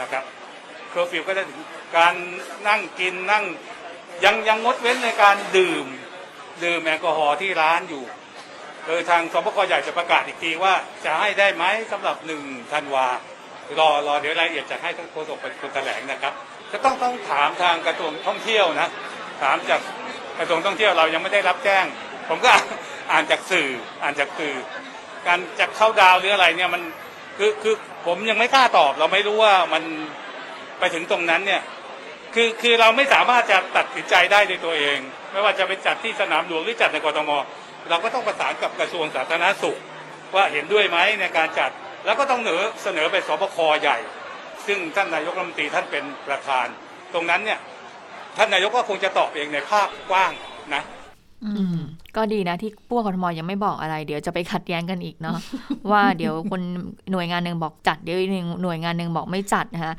[0.00, 0.24] นะครับ
[0.90, 1.60] เคอร์ฟิวก็จะถึง
[1.96, 2.14] การ
[2.68, 3.44] นั่งกินนั่ง
[4.24, 5.86] ยังยังงดเว้นในการดื่ม
[6.62, 8.04] ดื่มแอลกอฮอล์ที่ร้านอยู่
[8.86, 13.06] โดยทางสบคใหญ่จะประกาศอีกทีว่าจะให้ได้ไหมสำหรับหนึ่งธันวา
[13.78, 16.34] รอรอเดี๋ยวรายละเอียดจะให้ท่านโฆษกเป็นคนแถลงนะครับ
[16.72, 18.88] จะต้องต้องถามทางกระทรวงท่องเที่ยวนะ
[19.42, 19.80] ถามจาก
[20.38, 21.84] กระทรวงท่องเที่ยวเรายังไม่ได้รับแจ้ง
[22.28, 22.52] ผมก็
[23.12, 23.68] อ่านจากสื่อ
[24.02, 24.54] อ่านจากสื่อ
[25.26, 26.82] การจะเข้าดาวหรืออะไรเนี่ยมัน
[27.38, 27.74] คือคือ
[28.06, 29.82] ผมยังไม่กล้าตอบ เราไม่รู้ว่ามัน
[30.78, 31.62] ไปถึงตรงนั้นเนี่ย
[32.34, 34.98] คือคือเราไม่สามารถจะตัดสินใจได้ด้วยตัวเอง
[35.34, 37.30] ไม่ว่าจะเป็นจัดที่สนามหลวงหรือจัดในกรทม
[37.88, 39.78] เราก็ต้องประสานกับกระทรวงสาธารณสุข
[40.34, 41.70] ว่าเห็นด้วยไหมในการจัด
[42.04, 43.98] แล้วก็ต้องเสนอเสนอไปสบคใหญ่
[44.66, 46.66] ซึ่งท่านนายกรัฐมนตรีท่านเป็นประธาน
[47.14, 47.58] ตรงนั้นเนี่ย
[48.36, 50.32] ท่านนายกก็คงจะตอบเองในภาพกว้าง
[50.74, 50.82] นะ
[52.16, 55.38] ก็ดีนะที่พวกกทมยังไม่บอกอะไร เดี๋ยวจะไปขัดแย้งกันอีกเนาะ
[55.90, 56.62] ว่าเดี๋ยวคน
[57.12, 58.30] หน่วยงานหนึ่งบอกจัดเดี๋ยวอีก
[58.62, 59.94] หน่วยงานหนึ่งบอกไม่จัดนะคะ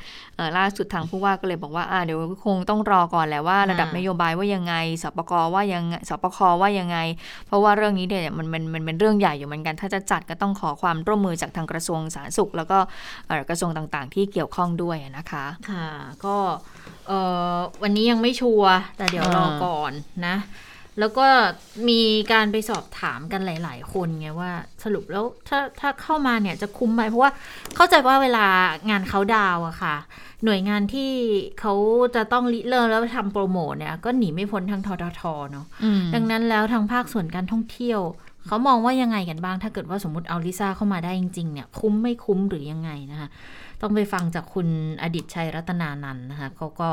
[0.58, 6.98] ล่าสุดทางผู้ว่าก็เลยบอกว่าอ่าเดี๋ยวคงต้องรอก่อนแหละว่าระดับนโยบายว่ายังไงสปกว่ายังสปคว่ายังไง
[7.46, 12.78] เพราะว่าเรื่องนี้เนี่ยมันมันมันเป็นเรื่องใหญ่อยู่เหมือนกัน ถ้าจะจัดก็ต้องขอความร่วมมือจากทางกระทรวงสาธารณสุข แล้วก็
[13.48, 15.88] กระทรวงต่างๆ ที่เกี่ยวข้องด้วยนะคะค่ะ
[16.24, 16.36] ก็
[17.82, 19.92] วันนี้ยังไม่ชัวร์แต่เดี๋ยวรอก่อน
[20.26, 20.36] นะ
[21.00, 21.26] แล้วก็
[21.88, 22.00] มี
[22.32, 24.52] การไปสอบถามกันหลาย ๆ คนไงว่า
[24.84, 27.30] สรุปแล้วถ้าถ้าเข้ามาเนี่ยจะคุ้มไหมเพราะว่า
[27.76, 28.46] เข้าใจว่าเวลา
[28.90, 29.96] งานเขาดาวอะค่ะ
[30.44, 31.10] หน่วยงานที่
[31.60, 31.74] เขา
[32.14, 35.66] จะต้องริเริ่มแล้วทำโปรโมทเนี่ย ก็หนีไม่พ้นทางทททเนาะ
[36.14, 38.00] ดังนั้นแล้วทางภาคส่วนการท่องเที่ยว
[38.46, 43.28] เขามองว่ายังไงกันบ้าง ถ้าเกิดว่าสมมติเอาลิซ่าเข้ามาได้จริง ๆ เนี่ยคุ้มไม่คุ้มหรือยังไงนะคะ
[43.80, 44.68] ต้องไปฟังจากคุณ
[45.02, 46.90] อดิตชัยรัตนานันนะคะเขาก็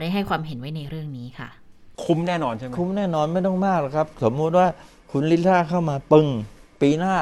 [0.00, 1.48] ได้ให้ความเห็นไว้ในเรื่องนี้ค่ะ
[2.04, 4.66] คุ้มแน่นอนใช่ไหมคุ้มแน่นอนไม่ต้องมากหรอกครับ สมมุติว่า
[5.12, 6.26] คุณลิซ่าเข้ามาปึง
[6.80, 7.16] ปีหน้า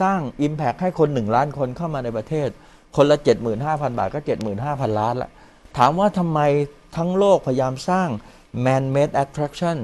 [0.00, 2.48] สร้าง Impact ให้คนหนึ่งล้านคนเข้ามาในประเทศ
[2.96, 3.18] คนละ
[3.58, 4.20] 75,000 บาทก็
[4.58, 5.30] 75,000 ล้านละ
[5.78, 6.40] ถามว่าทำไม
[6.96, 8.08] ทั้งโลกพยายามสร้าง
[8.66, 9.76] man-made attraction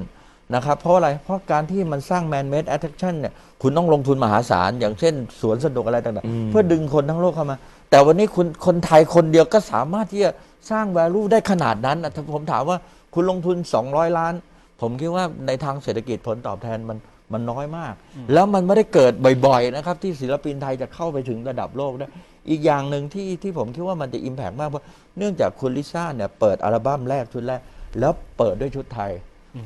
[0.55, 7.57] นะครับเพราะอะไร เพราะการที่มันสร้าง man-made attraction เนี่ยคุณต้องลงทุนมหาศาล อย่างเช่น สวนสนุกอะไรต่างๆ เพื่อดึงคนทั้งโลกเข้ามา
[7.91, 10.31] แต่วันนี้คุณคนไทยคนเดียวก็สามารถที่จะ
[10.71, 12.79] สร้าง value ได้ขนาดนั้นนะผมถามว่า
[13.15, 13.57] คุณลงทุน
[13.89, 14.35] 200 ล้าน
[14.81, 16.99] ผมคิดว่าในทางเศรษฐกิจผลตอบแทนมัน
[17.33, 17.95] มันน้อยมาก
[18.33, 19.13] แล้วมันไม่ได้เกิด
[19.47, 22.07] บ่อยๆนะครับ ที่ศิลปินไทยจะเข้าไปถึงระดับโลกได้
[22.51, 24.85] อีกอย่างหนึ่งที่ที่ผมคิดว่ามันจะ impact มากเพราะ
[25.19, 27.61] เนื่องจากคุณลิซ่าเนี่ยเปิดอัลบั้มแรกชุดแรก
[28.01, 29.11] แล้วเปิดด้วยชุดไทย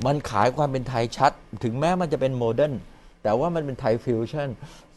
[0.06, 1.32] มันขายความเป็นไทยชัด
[1.64, 2.74] ถึงแม้มันจะเป็น modern
[3.22, 4.48] แต่ว่ามันเป็นไทยฟิวชั่น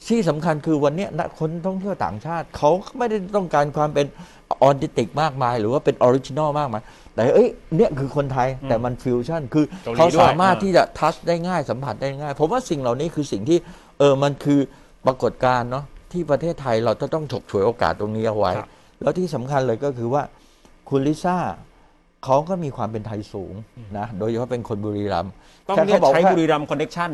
[0.07, 4.05] ที่สำคัญคือวันนี้นะคนท่องเที่ยวต่างชาติ เขาไม่ได้ต้องการความเป็น
[4.61, 6.81] authentic มากมาย หรือว่าเป็น original มากมาย
[7.17, 13.57] แต่เอ้ยเนี่ยคือคนไทยแต่มันฟิวชั่นคือเขาสามารถที่จะ touch ได้ง่ายสัมผัสได้ง่าย ผมว่าสิ่งเหล่านี้คือสิ่งที่
[13.99, 14.59] เออมันคือ
[15.05, 18.51] ปรากฏการณ์เนาะที่ประเทศไทยเราจะต้องฉกฉวยโอกาสตรงนี้เอาไว้
[19.01, 20.23] แล้วที่สำคัญเลยก็คือว่า
[20.89, 21.37] คุณลิซ่า
[22.25, 23.53] เขาก็มีความเป็นไทยสูง
[23.97, 25.33] นะโดยเฉพาะเป็นคนบุรีรัมย์
[25.69, 27.11] ต้องเรียกใช้บุรีรัมย์ connection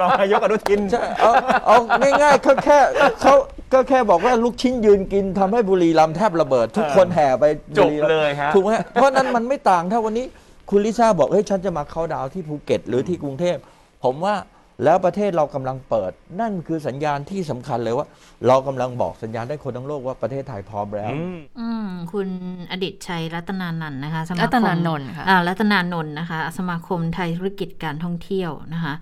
[0.00, 0.80] รองนายกอนุทิน
[1.20, 1.32] เอา
[1.66, 1.76] เอา
[2.22, 2.78] ง่ายๆเขาแค่
[3.22, 3.34] เขา
[3.72, 7.44] ก็แค่บอกว่าลูกชิ้นยืนกินทำให้บุรีรัมย์แทบระเบิด ทุกคนแห่ไป
[7.78, 10.26] จบเลยฮะถูกไหมเพราะนั้นมันไม่ต่างถ้าวันนี้
[10.70, 13.56] คุณลิซ่าบอกเฮ้ยฉันจะมาเข้าดาวที่ภูเก็ตหรือที่กรุงเทพ
[14.04, 14.34] ผมว่า
[14.84, 18.06] แล้วประเทศเรากำลังเปิด นั่นคือสัญญาณที่สำคัญเลยว่า
[18.46, 21.12] เรากำลังบอกสัญญาณได้คนทั้งโลกว่าประเทศไทยพร้อมแล้ว
[21.60, 22.28] อืมคุณ
[22.70, 28.94] อดิตชัยรัตนานันนะคะสมาคมรัตนานนท์ค่ะอ่ารัตนานนท์นะคะ สมาคมไทยธุรกิจการท่องเที่ยวนะคะ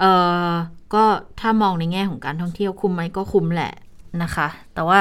[0.00, 0.12] เอ่
[0.48, 0.52] อ
[0.94, 1.04] ก็
[1.40, 3.72] ถ้ามองในแง่ของการท่องเที่ยวคุ้มไหมก็คุ้มแหละ
[4.22, 4.98] นะคะ แต่ว่า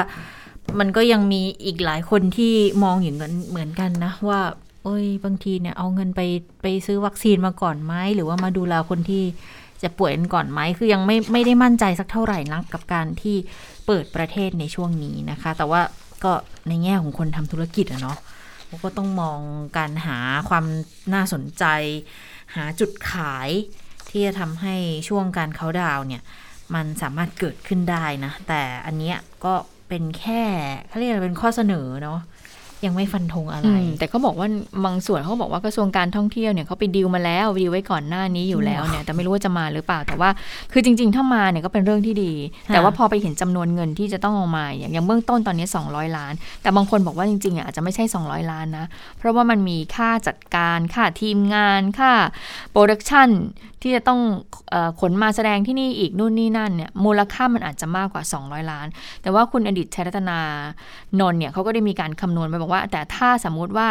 [0.79, 2.53] มันก็ยังมีอีกหลายคนที่
[2.83, 4.41] มองอย่างนั้นเหมือนกันนะว่า
[4.83, 6.21] โอ้ยบางทีเนี่ยเอาเงินไป
[6.61, 9.23] ไปซื้อวัคซีนมาก่อนไหมหรือว่ามาดูแลคนที่
[9.83, 13.35] จะป่วยกันก่อนไหมคือยังไม่ไม่ได้มั่นใจสักเท่าไหร่นักกับการที่
[13.87, 15.81] เปิดประเทศในช่วงนี้นะคะ แต่ว่า
[16.23, 16.33] ก็
[16.67, 18.17] ในแง่ของคนทำธุรกิจอะเนาะ
[18.85, 19.39] ก็ต้องมอง
[19.77, 20.17] การหา
[20.49, 20.65] ความ
[21.13, 21.65] น่าสนใจ
[22.55, 23.49] หาจุดขาย
[24.09, 24.75] ที่จะทำให้
[25.09, 26.21] ช่วงการเขาดาวเนี่ย
[26.75, 29.53] มันสามารถเกิดขึ้นได้นะ แต่อันเนี้ยก็
[29.89, 30.43] เป็นแค่
[30.87, 32.19] เขาเรียกเป็นข้อเสนอเนาะ
[32.85, 34.47] ยังไม่ฟันธงอะไร แต่เขาบอกว่า
[34.85, 40.29] บางส่วนเขาบอกว่ากระทรวงการท่องเที่ยวเนี่ยเขาไปดีลมาแล้วดีลไว้ก่อนหน้านี้อยู่แล้วเนี่ยแต่ไม่รู้ว่าจะมาหรือเปล่าแต่ว่า
[40.71, 42.33] คือจริง ๆ ถ้ามาเนี่ยก็เป็นเรื่องที่ดี
[42.73, 48.85] แต่ว่าพอไปเห็นจำนวนเงินที่จะต้องออกมาอย่างเบื้องต้นตอนนี้ 200 ล้าน แต่บางคนบอกว่าจริงๆอาจจะไม่ใช่ 200 ล้านนะ
[49.17, 52.11] เพราะว่ามันมีค่าจัดการค่าทีมงานค่า
[52.71, 53.29] โปรดักชัน
[53.83, 54.21] ที่จะต้อง
[55.01, 58.87] ขนมาแสดงที่นี่อีกนู่นนี่นั่นเนี่ยมูลค่ามันอาจจะมากกว่า 200 ล้าน
[59.21, 60.39] แต่ว่าคุณอดิตชัยรัตนา
[61.19, 63.87] นนเนี่ยเขาก็ได้มีการคำนวณไปบอกว่าแต่ถ้าสมมุติว่า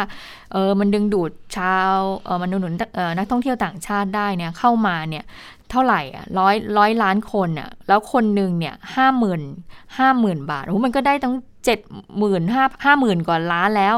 [0.53, 2.73] เออมันดึงดูดชาวเออมันดึงดูด
[3.17, 5.23] นักท่องเที่ยวต่างชาติได้เนี่ยเข้ามาเนี่ย
[5.71, 9.41] เท่าไหร่อะร้อยร้อยล้านคนอะแล้วคนหนึ่งเนี่ยห้าหมื่น
[9.97, 11.79] ห้าหมื่นบาทโอ้มันก็ได้ตั้งเจ็ด
[12.17, 13.95] หมื่นห้าห้าหมื่นกว่าล้านแล้ว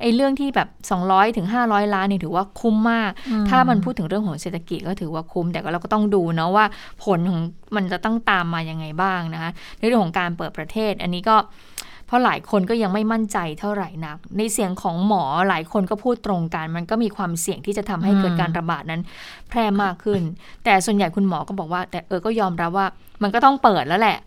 [0.00, 3.10] ไอ้เรื่องที่แบบสองร้อยถึงห้าร้อยล้านนี่ถือว่าคุ้มมาก
[3.50, 6.64] ถ้ามันพูดถึงเรื่องของเศรษฐกิจก็ถือว่าคุ้ม แต่ก็เราก็ต้องดูเนาะว่า
[7.04, 7.40] ผลของ
[7.76, 11.36] มันจะต้องตามมายังไงบ้างนะคะในเรื่องของการเปิดประเทศ อันนี้ก็
[12.12, 19.02] ราะหลายคนก็ยังไม่มั่นใจเท่าไหร่นัก ในเสียงของหมอหลายคนก็พูดตรงกัน มันก็มีความเสี่ยงที่จะทำให้เกิดการระบาดนั้น
[19.48, 20.20] แพร่มากขึ้น
[20.64, 22.86] แต่ส่วนใหญ่คุณหมอก็บอกว่า แต่เออก็ยอมรับว่า
[23.22, 24.18] มันก็ต้องเปิดแล้วแหละ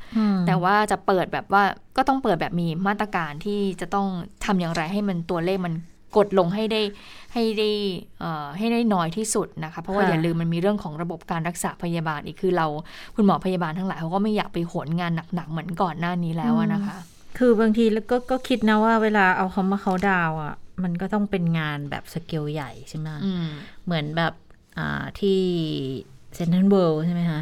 [0.47, 1.63] แต่ว่าจะเปิดแบบว่า
[1.97, 4.07] ก็ต้องเปิดแบบมีมาตรการที่จะต้อง
[4.45, 5.73] ทำอย่างไรให้มันตัวเลขมัน
[6.17, 6.81] กดลงให้ได้
[7.33, 7.69] ให้ได้
[8.57, 12.67] ให้ได้น้อยที่สุดนะคะ เพราะว่าอย่าลืมมันมีเรื่องของระบบการรักษาพยาบาลอีกคือเรา
[13.15, 16.97] คุณหมอพยาบาลทั้งหลายเขาก็ไม่อยากไปโหนงานหนักๆเหมือนก่อนหน้านี้แล้วนะคะ
[17.37, 23.09] คือบางทีแล้วก็ก็คิดนะว่าเวลาเอาเขามาเขาดาวอะ มันก็ต้องเป็นงานแบบสเกลใหญ่ใช่ไหม
[23.85, 24.33] เหมือนแบบ
[25.19, 25.39] ที่
[26.35, 27.41] เซนทรัลเวิลด์ใช่ไหมคะ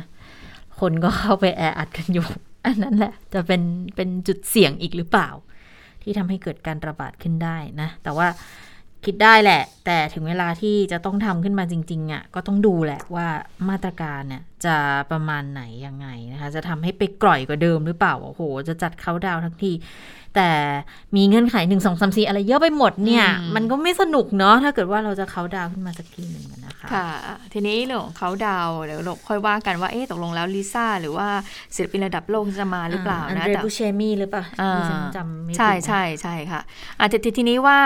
[0.79, 2.25] คนก็เข้าไปแออัดกันอยู่
[2.65, 3.61] อันนั้นแหละ จะเป็น
[3.95, 5.29] เป็นจุดเสี่ยงอีกหรือเปล่า
[6.01, 8.27] ที่ทำให้เกิดการระบาดขึ้นได้นะ แต่ว่า
[9.05, 13.27] คิดได้แหละ แต่ถึงเวลาที่จะต้องทำขึ้นมาจริงๆอะ่ะก็ต้องดูแหละว่า
[13.69, 14.75] มาตรการเนี่ยจะ
[15.11, 19.71] ประมาณไหนยังไงนะคะ จะทำให้ไปกร่อยกว่าเดิมหรือเปล่าโอ้โห จะจัดเขาดาวทั้งที
[20.35, 20.49] แต่
[21.15, 27.07] มีเงื่อนไขหนึ่งสองสามสี่อะไรเยอะไปหมดเนี่ยอืมมันก็ไม่สนุกเนาะถ้าเกิดว่าเราจะเขาดาวขึ้นมาสักทีหนึ่งอะนะ คะค่ะ
[27.53, 31.27] ทีนี้เรื่องของเขาดาวน์เดี๋ยวเราค่อยว่ากันว่าเอ๊ะตกลงแล้วลิซ่าหรือว่า
[31.75, 36.61] ศิลปินระดับโลกจะมาหรือเปล่าอันนะเดรแต่บูเชมี่หรือเปล่าอ่าดิฉันจำไม่ผิดใช่นะใช่ใช่ค่ะ
[36.99, 37.79] อะทีทีทีนี้ว่า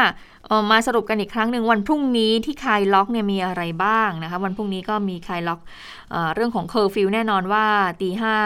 [0.48, 5.60] เอ่อมาสรุปกันอีกครั้งหนึ่งวันพรุ่งนี้ที่คลายล็อกเนี่ยมีอะไรบ้างนะคะ วันพรุ่งนี้ก็มีคลายล็อก
[6.12, 7.66] เอ่อเรื่องของเคอร์ฟิวแน่นอนว่า
[8.02, 8.38] ตีห้า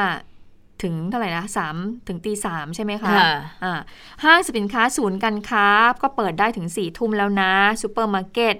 [0.84, 1.76] ถึงเท่าไหร่นะสาม
[2.08, 3.32] ถึงตีสามใช่ไหมคะค่ะ
[3.64, 3.80] อ่า
[4.24, 5.68] ห้างสินค้าศูนย์การค้า
[6.02, 8.60] ก็เปิดได้ถึง4ี่ทุ่มแล้วนะซูเปอร์มาร์เก็ตเ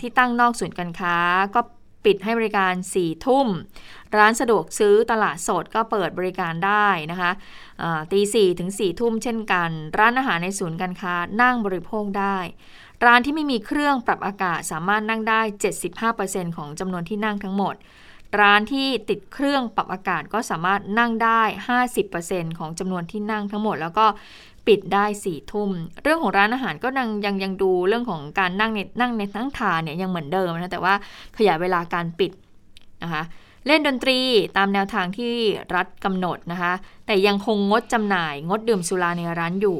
[0.00, 1.16] ที่ตั้งนอกศูนย์การค้า
[1.54, 1.60] ก็
[2.04, 3.48] ปิดให้บริการ 4 ทุ่ม
[4.16, 7.30] ร้านสะดวกซื้อตลาดสดก็เปิดบริการได้นะคะ
[8.12, 12.38] ตีสี่ถึง4ี่ทุ่มเช่นกัน ร้านอาหารในศูนย์การค้านั่งบริโภคได้
[13.04, 15.40] ร้านที่ไม่มีเครื่องปรับอากาศสามารถนั่งได้
[15.98, 17.74] 75%ของจำนวนที่นั่งทั้งหมด
[18.40, 21.42] ร้านที่ติดเครื่องปรับอากาศก็สามารถนั่งได้
[22.00, 24.06] 50%ของจำนวนที่นั่งทั้งหมด แล้วก็
[24.66, 25.70] ปิดได้สี่ทุ่ม
[26.02, 30.94] เรื่องของร้านอาหารก็ยังยังยังดูเรื่องของการนั่งในนั่งในนั่งทานเนี่ยยังเหมือนเดิมนะแต่ว่า
[31.38, 32.32] ขยายเวลาการปิด
[33.02, 33.22] นะคะ
[33.66, 34.18] เล่นดนตรี
[34.56, 35.32] ตามแนวทางที่
[35.74, 36.72] รัฐกำหนดนะคะ
[37.06, 39.78] แต่ยังคงงดจำหน่ายงดดื่มสุราในร้านอยู่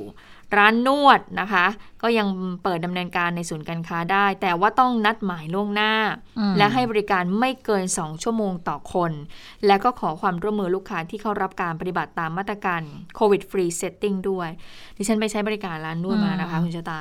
[0.56, 1.66] ร้านนวดนะคะ
[2.02, 2.26] ก็ยัง
[2.62, 5.92] เปิดดำเนินการในศูนย์การค้าได้ แต่ว่าต้องนัดหมายล่วงหน้า
[6.38, 9.12] อืมและให้บริการไม่เกิน 2 ชั่วโมงต่อคน
[9.66, 12.80] และก็ขอความร่วมมือลูกค้าที่เข้ารับการปฏิบัติตามมาตรการ
[13.16, 14.48] COVID Free Setting ด้วย
[14.96, 17.00] ดิฉันไปใช้บริการร้านนวดมานะคะคุณชะตา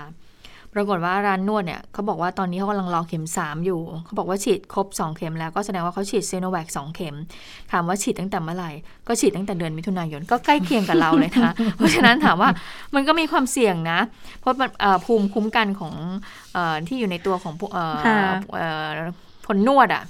[0.75, 7.15] ปรากฏว่าร้านนวดเนี่ยเขาบอกว่าตอนนี้เขากำลังรอเข็ม 3 อยู่ เขาบอกว่าฉีดครบ 2 เข็มแล้วก็แสดงว่าเขาฉีดซิโนแวค2เข็ม
[7.71, 8.71] ถามว่าฉีดตั้งแต่เมื่อไหร่
[9.07, 12.49] ก็ฉีดตั้งแต่เดือนมิถุนายน ก็ใกล้เคียงกับเราเลยนะคะเพราะฉะนั้นถามว่า
[12.95, 13.99] มันก็มีความเสี่ยงนะ
[14.39, 15.93] เพราะมันเอ่อภูมิคุ้มกันของ
[16.53, 18.17] เออที่อยู่ในตัวของผู้เอ่อค่ะ
[18.57, 18.87] เอ่อ
[19.47, 20.03] คนนวดอะ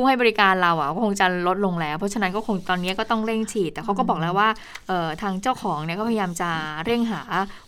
[0.00, 4.48] ผู้ให้บริการเราอะก็คงจะลดลงแล้ว เพราะฉะนั้นก็คงตอนนี้ก็ต้องเร่งฉีด แต่เขาก็บอกแล้วว่า
[4.88, 6.50] เอ่อทางเจ้าของเนี่ยก็พยายามจะ
[6.84, 7.22] เร่งหา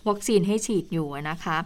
[0.09, 1.57] วัคซีนให้ฉีดอยู่นะคะ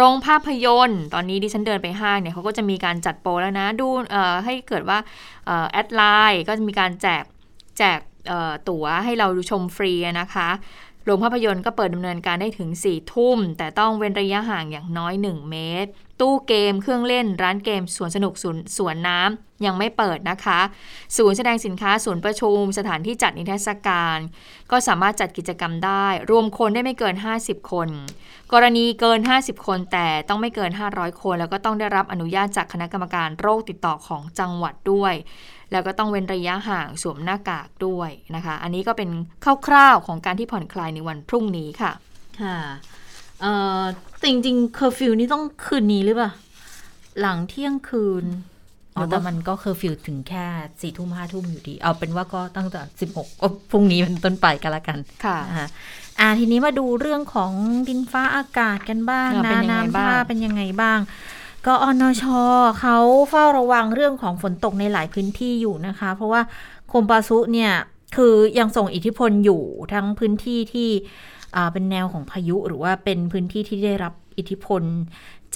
[0.00, 4.98] โรงภาพยนตร์ ตอนนี้ดิฉันเดินไปห้างเนี่ยเขาก็จะมีการจัดโปรแล้วนะ ดูเอ่อให้เกิดว่า
[5.46, 7.24] เอ่อแอดไลน์ก็จะมีการแจก
[7.78, 10.48] แจกเอ่อตั๋วให้เราดูชมฟรีนะคะ
[11.04, 15.90] โรงภาพยนตร์ก็เปิดดำเนินการได้ถึง 4 ทุ่ม แต่ต้องเว้นระยะห่างอย่างน้อย 1 เมตร
[16.20, 20.60] ตู้เกมเครื่องเล่นร้านเกมสวนสนุกสวนสวนน้ำยังไม่เปิดนะคะ
[21.16, 24.18] ศูนย์แสดงสินค้าศูนย์ประชุม สถานที่จัดนิทรรศการ
[24.70, 27.88] ก็สามารถจัดกิจกรรมได้ รวมคนได้ไม่เกิน 50 คน
[28.52, 35.14] กรณีเกิน 50 คนแต่ต้องไม่เกิน 500 คน แล้วก็ต้องได้รับอนุญาตจากคณะกรรมการโรคติดต่อของจังหวัดด้วย
[35.72, 39.10] แล้วก็ต้องเว้นระยะห่างสวมหน้ากากด้วยนะคะ อันนี้ก็เป็น
[39.66, 41.92] คร่าวๆของการที่ผ่อนคลายในวันพรุ่งนี้ค่ะ
[42.42, 42.58] ค่ะ
[43.40, 43.82] เอ่อ
[44.18, 46.30] แต่จริงๆเคอร์ฟิวนี่ต้องคืนนี้หรือเปล่า
[47.20, 48.24] หลังเที่ยงคืน
[48.96, 50.46] อ๋อแต่มันก็เคอร์ฟิวถึงแค่
[50.80, 55.68] สี่ทุ่มห้าทุ่มอยู่ดี เอาเป็นว่าก็ตั้งแต่สิบหกก็พรุ่งนี้เป็นต้นไปกันละกันค่ะนะคะ
[56.20, 57.52] อ่าทีนี้มาดูเรื่องของ
[57.88, 60.98] ดินฟ้าอากาศกันบ้างอ่าเป็นะนยังไงน้ำบ้างท่าเป็นยังไงบ้าง
[61.66, 62.24] ก็อนช
[62.80, 62.96] เขา
[63.30, 66.42] เฝ้าระวังเรื่องของฝนตกในหลายพื้นที่อยู่นะคะ เพราะว่า
[66.88, 67.72] โคมปาซุเนี่ย
[68.16, 69.62] คือยังส่งอิทธิพลอยู่
[69.92, 71.37] ทั้งพื้นที่ที่อ่า
[71.72, 74.82] เป็นแนวของพายุหรือว่าเป็นพื้นที่ที่ได้รับอิทธิพล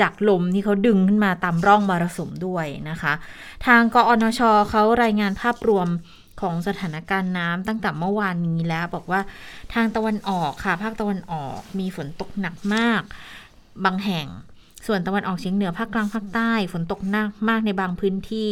[0.00, 3.12] จากลมที่เขาดึงขึ้นมาตามร่องมรสุมด้วยนะคะ
[3.66, 4.40] ทางกอนช
[4.70, 5.88] เขารายงานภาพรวม
[6.40, 9.20] ของสถานการณ์น้ำตั้งแต่เมื่อวานนี้แล้ว บอกว่า
[9.74, 13.02] ทางตะวันออกค่ะ ภาคตะวันออกมีฝนตกหนักมาก
[13.84, 14.26] บางแห่ง
[14.86, 18.50] ส่วนตะวันออกเฉียงเหนือภาคกลางภาคใต้ ฝนตกหนักมากในบางพื้นที่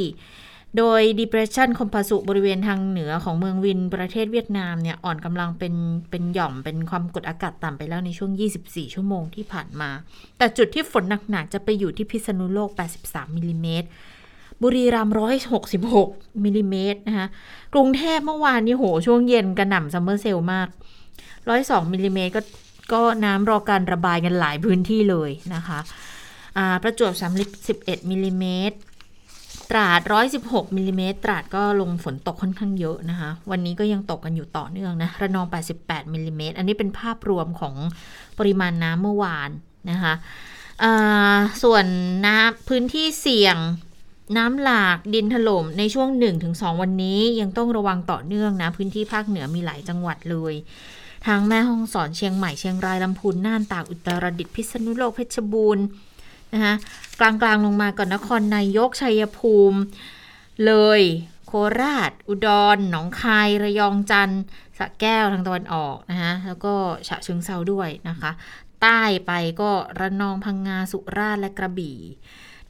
[0.79, 5.75] โดย depression คมปาซุบริเวณทางเหนือของเมืองวินห์ประเทศเวียดนามเนี่ยอ่อนกำลังเป็น
[6.11, 8.31] เป็นหย่อมเป็นความกดอากาศต่ำไปแล้วในช่วง
[8.63, 9.91] 24 ชั่วโมงที่ผ่านมา
[10.39, 12.71] แต่จุดที่ฝนหนักๆ จะไปอยู่ที่พิษณุโลก
[13.03, 13.89] 83มิลลิเมตร
[14.63, 15.15] บุรีรัมย์
[15.79, 17.27] 166มิลลิเมตรนะคะ
[17.75, 20.69] กรุงเทพเมื่อวานนี้โหช่วงเย็นกระหน่ำ summer sale มาก
[21.31, 22.43] 102มิลลิเมตรก็
[22.93, 25.79] ก็น้ำรอการระบายกันหลายพื้นที่เลยนะคะ
[26.57, 27.13] อ่าประจวบ
[27.61, 28.77] 31มิลลิเมตร
[29.71, 30.01] ตราด
[30.39, 35.47] 116มิลลิเมตรตราดก็ลงฝนตกค่อนข้างเยอะนะคะ วันนี้ก็ยังตกกันอยู่ต่อเนื่องนะระนอง
[35.81, 37.75] 88มิลลิเมตรอันนี้เป็นภาพรวมของ
[38.39, 39.51] ปริมาณน้ำเมื่อวาน
[39.91, 40.15] นะคะ
[41.63, 41.85] ส่วน
[42.27, 43.57] น้ำพื้นที่เสี่ยง
[44.39, 46.09] น้ำหลากดินถล่มในช่วง
[46.45, 50.55] 1-2 วันนี้ยังต้องระวังต่อเนื่องนะ พื้นที่ภาคเหนือมีหลายจังหวัดเลย
[51.27, 55.85] ทางแม่ฮ่องสอนเชียงใหม่เชียงรายลำพูนน่านตากอุตรดิตถ์พิษณุโลกเพชรบูรณ์
[56.55, 56.75] นะคะ
[57.21, 59.79] กลางๆลงมาก่อนนครนายกชัยภูมิ
[60.67, 61.03] เลย
[61.47, 64.43] โคราช อุดร หนองคาย ระยองจันทร์
[64.79, 66.75] สะแก้วทางตะวันออกนะคะแล้วก็
[67.09, 68.31] ฉะเชิงเซาด้วยนะคะ
[68.83, 69.71] ใต้ไปก็
[70.01, 71.99] ระนองพังงาสุราษฎร์และกระบี่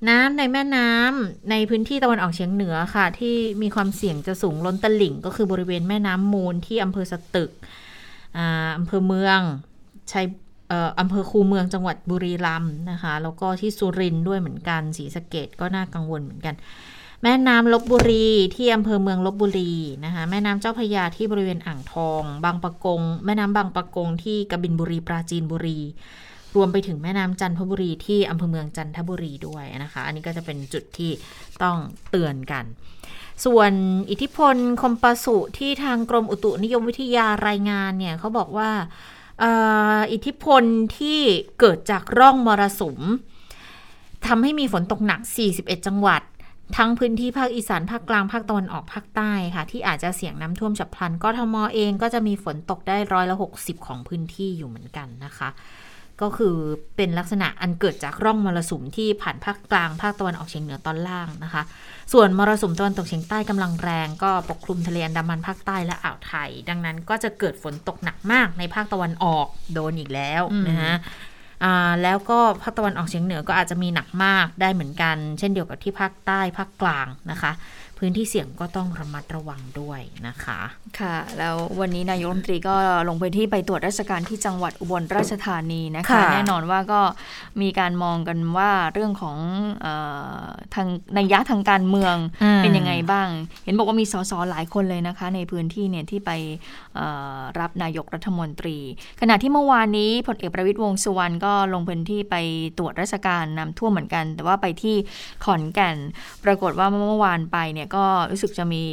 [0.08, 7.50] น้ำในแม่น้ำในพื้นที่ตะวันออกเฉียงเหนือค่ะ ที่มีความเสี่ยงจะสูงล้นตลิ่ง ก็คือบริเวณแม่น้ำมูลที่อำเภอสตึก
[8.36, 9.40] อ่าอำเภอเมือง
[10.12, 10.26] ชัย
[11.00, 16.54] อำเภอคูเมืองจังหวัดบุรีรัมย์นะคะ แล้วก็ที่สุรินทร์ด้วยเหมือนกันศรีสะเกดก็น่ากังวลเหมือนกัน
[17.22, 19.72] แม่น้ำลบบุรีที่อำเภอเมืองลบบุรี
[20.04, 25.78] นะคะแม่น้ำเจ้าพยาที่บริเวณอ่างทอง บางปะกง แม่น้ำบางปะกงที่กบินบุรีปราจีนบุรี
[26.56, 31.10] รวมไปถึงแม่น้ำจันทบุรีที่อำเภอเมืองจันทบุรีด้วยนะคะ อันนี้ก็จะเป็นจุดที่
[31.62, 31.76] ต้อง
[32.10, 32.64] เตือนกัน
[33.44, 33.72] ส่วน
[34.10, 38.70] อิทธิพลคมปสุที่ทางกรมอุตุนิยมวิทยารายงานเนี่ยเขาบอกว่า
[40.12, 40.62] อิทธิพล
[40.99, 41.20] ที่
[41.61, 43.01] เกิดจากร่องมรสุม
[44.26, 45.20] ทำให้มีฝนตกหนัก
[45.55, 46.22] 41 จังหวัด
[46.76, 55.49] ทั้งพื้นที่ภาคอีสาน ภาคกลาง ภาคตะวันออก ภาคใต้ค่ะ ที่อาจจะเสี่ยงน้ำท่วมฉับพลัน กทมเองก็จะมีฝนตกได้ร้อยละ 60 ของพื้นที่อยู่เหมือนกันนะคะ
[56.22, 56.56] ก็คือ
[56.96, 61.62] เป็นลักษณะอันเกิดจากร่องมรสุมที่ผ่านภาคกลางภาคตะวันออกเฉียงเหนือตอนล่างนะคะ
[62.12, 70.94] ส่วนมรสุมตะวันตกเฉียงใต้กำลังแรง ก็ปกคลุมทะเลอันดามันภาคใต้และอ่าวไทย ดังนั้นก็จะเกิดฝนตกหนักมากในภาคตะวันออกโดนอีกแล้วอืมนะฮะ
[71.64, 77.52] อ่าแล้วก็ภาคตะวันออกเฉียงเหนือก็อาจจะมีหนักมากได้เหมือนกัน เช่นเดียวกับที่ภาคใต้ภาคกลางนะคะ
[78.01, 80.61] พื้นที่เสี่ยงก็ต้องระมัดระวังด้วยนะคะ
[81.01, 82.74] ค่ะ แล้ววันนี้นายกรัฐมนตรีก็
[83.09, 87.01] ลงพื้นที่ไปตรวจราชการที่จังหวัดอุบลราชธานีนะคะค่ะแน่นอนว่าก็
[87.62, 89.36] มีการมองกันว่าเรื่องของ
[89.82, 89.86] เอ
[90.42, 90.44] อ
[90.74, 90.88] ทาง
[91.18, 93.28] นัยยะทางการเมืองอืมเป็นยังไงบ้าง
[93.64, 96.30] เห็นบอกว่ามีสสหลายคนเลยนะคะ ในพื้นที่เนี่ยที่ไป
[96.96, 98.78] เอ่อรับนายกรัฐมนตรี
[99.20, 102.36] ขณะที่เมื่อวานนี้พลเอกประวิตยวงษ์สุวรรณก็ลงพื้นที่ไป
[102.78, 104.96] ตรวจราชการน้ำท่วมเหมือนกัน แต่ว่าไปที่
[105.44, 105.96] ขอนแก่น
[106.44, 108.84] ปรากฏว่าเมื่อวานไปเนี่ยก็รู้สึกจะมี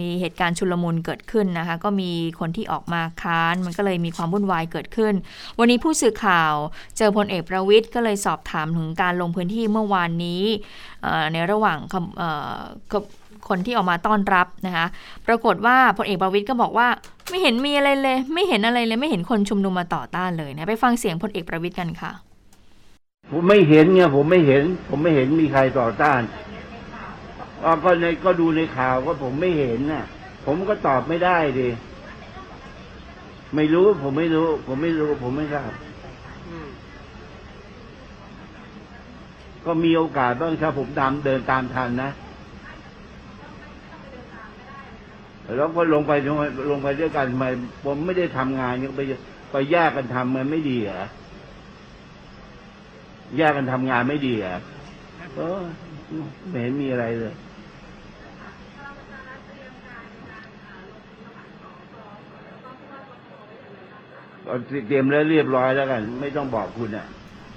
[0.00, 2.10] มีเหตุการณ์ชุลมุนเกิดขึ้นนะคะ ก็มี
[2.40, 5.14] คนที่ออกมาค้าน มันก็เลยมีความวุ่นวายเกิดขึ้น
[5.58, 6.54] วันนี้ผู้สื่อข่าว
[6.98, 10.42] เจอพลเอกประวิตยก็เลยสอบถามถึงการลงพื้นที่เมื่อวานนี้
[11.32, 11.78] ในระหว่าง
[13.48, 14.86] คนที่ออกมาต้อนรับนะคะ
[15.26, 16.88] ปรากฏว่าพลเอกประวิตยก็บอกว่า
[17.28, 22.12] ไม่เห็นมีอะไรเลย ไม่เห็นอะไรเลย ไม่เห็นคนชุมนุมมาต่อต้านเลยนะ ไปฟังเสียงพลเอกประวิตยกันค่ะ
[23.32, 26.20] ผมไม่เห็นไงผมไม่เห็น ผมไม่เห็นมีใครต่อต้าน
[27.84, 30.04] ก็ในก็ดูในข่าวก็ผมไม่เห็นน่ะ
[30.46, 31.68] ผมก็ตอบไม่ได้ดิ
[33.54, 35.72] ไม่รู้ผมไม่รู้ ผมไม่รู้ ผมไม่ทราบ
[39.64, 42.10] ก็มีโอกาสบ้างถ้าผมตามเดินตามทันนะ
[45.56, 47.46] แล้วก็ลงไปลงไปลงไปด้วยกันทำไม
[47.84, 49.00] ผมไม่ได้ทำงานยังไป
[49.50, 51.02] ไปแยกกันทำมันไม่ดีเหรอ
[53.36, 54.56] แยกกันทำงานไม่ดีเหรอ
[55.36, 55.62] เออ
[56.48, 57.34] ไม่เห็นมีอะไรเลย
[64.88, 67.06] เตรียมแล้วเรียบร้อยแล้วกัน ไม่ต้องบอกคุณอะ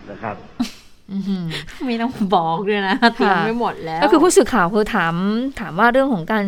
[0.09, 0.35] นะครับ
[1.85, 5.15] ไม่ต้องบอกด้วยนะเตรียมไม่หมดแล้ว ก็คือผู้สื่อข่าวคือถาม
[5.59, 6.45] ถามว่าเรื่องของการ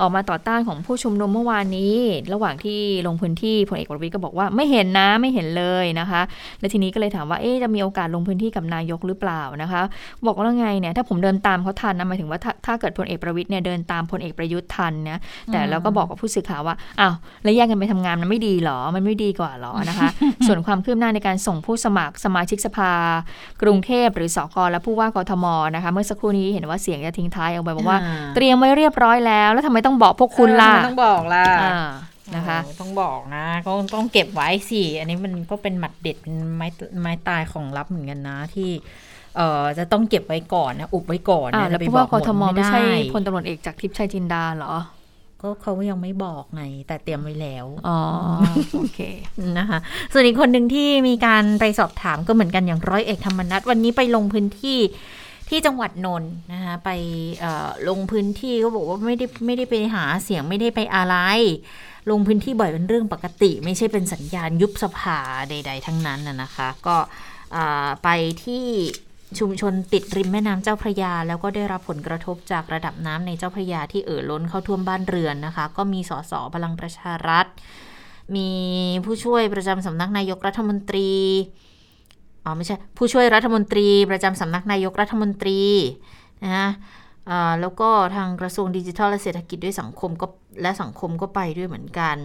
[0.00, 1.96] ออกมาต่อต้านของผู้ชุมนุมเมื่อวานนี้
[2.32, 6.22] ระหว่างที่ลงพื้นที่พลเอกประวิตยก็บอกว่าไม่เห็นนะไม่เห็นเลยนะคะ
[6.60, 9.82] และทีนี้ก็เลยถามว่าเอ๊ะจะมีโอกาสลงพื้นที่กับนายกหรือเปล่านะคะ
[10.26, 15.18] บอกว่าไงเนี่ยถ้าผมเดินตามเขาทันนะหมายถึงว่าถ้าถ้าเกิดพลเอกประวิตยเนี่ยเดินตามพลเอกประยุทธ์ทันนะ
[15.52, 20.08] แต่เราก็บอกกับผู้สื่อข่าวว่าอ้าวแล้วแยกกันไปทำงานมันไม่ดีหรอมันไม่ดีกว่าหรอนะคะ
[20.46, 22.92] ส่วนความคืบหน้าในการส่งผู้สมัครสมาชิกสภา
[23.62, 31.78] กรุงเทพหรือสกและผู้ว่ากทมนะคะ เมื่อสักครู่นี้เห็นว่าเสียงจะทิ้งท้ายเอาไว้บอกว่าอ่าเตรียมไว้เรียบร้อยแล้ว แล้วทำไมต้องบอกพวกคุณล่ะเออทำไมต้องบอกล่ะอ่า
[32.34, 36.68] นะคะเออต้องบอกนะก็ต้องเก็บไว้สิอันนี้มันก็เป็นหมัดเด็ดเป็นไม้
[37.00, 38.70] ไม้ตายของลับเหมือนกันนะที่
[39.36, 44.74] เอ่อจะต้องเก็บไว้ก่อนนะอุบไว้ก่อนอ่านะแล้วไปผู้บอว่ากกหดทมไม่ไม่ได้ใช่พลตำรวจเอกจากทิพย์ชัยจินดาเหรอ
[45.42, 47.98] ก็เขายังไม่บอกไง แต่เตรียมไว้แล้ว อ๋อ
[48.74, 49.00] โอเค
[49.58, 49.78] นะคะ
[50.12, 54.78] ส่วนอีกคนหนึ่งที่มีการไปสอบถามก็เหมือนกันอย่างร้อยเอกธรรมนัฐวันนี้ไปลงพื้นที่
[55.48, 56.90] ที่จังหวัดนนท์นะคะไป
[57.40, 61.16] เอ่อลงพื้นที่ก็บอกว่าไม่ได้ไม่ได้ไปหาเสียงไม่ได้ไปอะไร
[62.10, 65.18] ลงพื้นที่บ่อยเป็นเรื่องปกติ ไม่ใช่เป็นสัญญาณยุบสภา
[65.50, 66.96] ใด ๆ ทั้งนั้นนะนะคะ ก็
[67.56, 68.08] อ่าไป
[68.44, 68.64] ที่
[69.38, 77.46] ชุมชนติดริมแม่น้ำเจ้าพระยา แล้วก็ได้รับผลกระทบจากระดับน้ำในเจ้าพระยาที่เอ่อล้นเข้าท่วมบ้านเรือนนะคะ ก็มีสสพลังประชารัฐ
[78.36, 78.48] มี
[79.04, 81.10] ผู้ช่วยประจำสำนักนายกรัฐมนตรี
[82.44, 85.60] อ๋อไม่ใช่ผู้ช่วยรัฐมนตรี ประจำสำนักนายกรัฐมนตรี
[86.44, 86.68] นะฮะ
[87.60, 90.26] แล้วก็ทางกระทรวงดิจิทัลและเศรษฐกิจด้วยสังคมก็
[90.62, 92.16] และสังคมก็ไปด้วยเหมือนกัน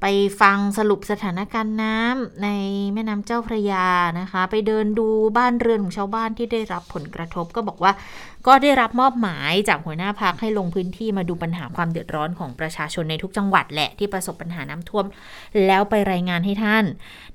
[0.00, 0.06] ไป
[0.40, 2.48] ฟังสรุปสถานการณ์น้ำใน
[2.94, 3.86] แม่น้ำเจ้าพระยา
[4.20, 7.92] นะคะ ไปเดินดูบ้านเรือนของชาวบ้านที่ได้รับผลกระทบก็บอกว่า
[8.46, 15.04] ก็ได้รับมอบหมายจากหัวหน้าพักให้ลงพื้นที่มาดูปัญหาความเดือดร้อนของประชาชนในทุกจังหวัดแหละที่ประสบปัญหาน้ำท่วม
[15.66, 16.84] แล้วไปรายงานให้ท่าน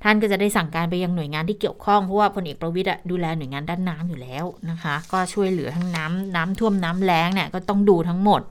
[0.04, 8.42] ท่านก็จะได้สั่งการไปยังหน่วยงานที่เกี่ยวข้องเพราะว่าพลเอกประวิตย์ดูแลหน่วยงานด้านน้ำอยู่แล้วนะคะ ก็ช่วยเหลือทั้งน้ำน้ำท่วมน้ำแล้งเนี่ยก็ต้องดูทั้งหมด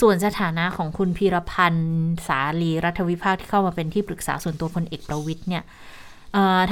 [0.00, 1.90] ส่วนสถานะของคุณพีรพันธ์
[2.26, 5.64] สาลีรัฐวิภาคที่เข้ามาเป็นที่ปรึกษาส่วนตัวพลเอกประวิตยเนี่ย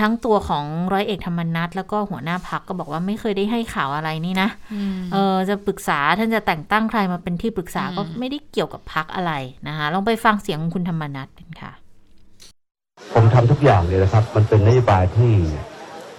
[0.00, 4.48] ทั้งตัวของร้อยเอกธรรมนัฐแล้วก็หัวหน้าพักก็บอกว่าไม่เคยได้ให้ข่าวอะไรนี่นะ
[5.12, 9.32] เออจะปรึกษาท่านจะแต่งตั้งใครมาเป็นที่ปรึกษาก็ไม่ได้เกี่ยวกับพักอะไร
[9.68, 11.72] นะคะลองไปฟังเสียงของคุณธรรมนัฐกันค่ะ
[13.14, 15.34] ผมทำทุกอย่างเลยนะครับ มันเป็นนโยบายที่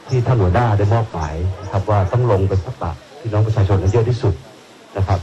[0.07, 4.33] ที่ท่านหัวหน้าได้มอบหมายนะครับว่าต้องลงไปพบปะพี่น้องประชาชนให้เยอะที่สุด
[4.97, 5.19] นะครับ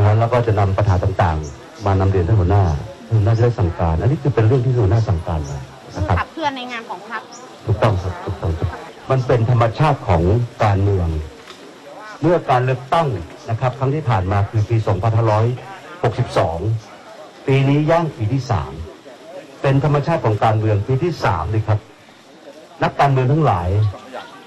[0.00, 2.64] ดังนั้นแล้วก็จะนำปัญหาต่างๆ มานำเรียนท่านหัวหน้า
[3.06, 5.58] ท่านหัวหน้าจะได้สั่งการ อันนี้คือเป็นเรื่องที่หัวหน้าสั่งการมา
[5.96, 7.22] นะครับขับเคลื่อนในงานของพรรค
[7.66, 8.68] ถูกต้องครับถูกต้องครับ
[9.10, 10.22] มันเป็นธรรมชาติของ
[10.64, 11.08] การเมือง
[12.22, 13.08] เมื่อการเลือกตั้ง
[13.50, 14.76] นะครับ ครั้งที่ผ่านมาคือปี
[16.50, 18.42] 2562 ปีนี้ย่างปีที่
[19.02, 21.78] 3 เป็นธรรมชาติของการเมืองปีที่3เลยครับ
[22.82, 23.68] นักการเมืองทั้งหลาย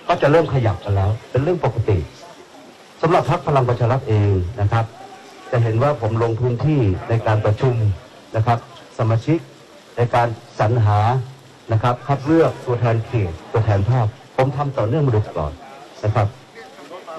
[0.08, 1.98] ก็จะเริ่มขยับกันแล้ว เป็นเรื่องปกติ
[3.02, 4.32] สำหรับพรรคพลังประชารัฐเอง
[4.62, 4.86] นะครับ
[5.56, 7.76] จะเห็นว่าผมลงพื้นที่ในการประชุม
[8.36, 8.60] นะครับ
[8.98, 9.40] สมาชิก
[9.98, 10.28] ในการ
[10.60, 11.00] สรรหา
[11.72, 15.54] นะครับคัดเลือกตัวแทนเขตตัวแทนภาคผมทำต่อเนื่องมาโดยตลอด
[16.04, 16.28] นะครับ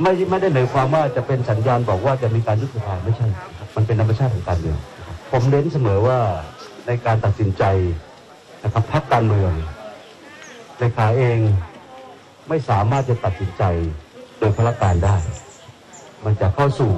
[0.03, 3.27] ไม่ไม่ได้หมายความว่าจะเป็นสัญญาณบอกว่าจะมีการยุบสภาไม่ใช่
[3.59, 4.79] ครับมันเป็นธรรมชาติของการเมือง
[5.31, 6.19] ผมเน้นเสมอว่า
[6.87, 7.65] ในการตัดสินใจ
[8.65, 9.53] นะครับพักการเมือง
[10.79, 11.39] เลขาเอง
[12.49, 13.63] ไม่สามารถจะตัดสินใจ
[14.39, 15.17] โดยพละการได้
[16.25, 16.93] มันจะเข้าสู่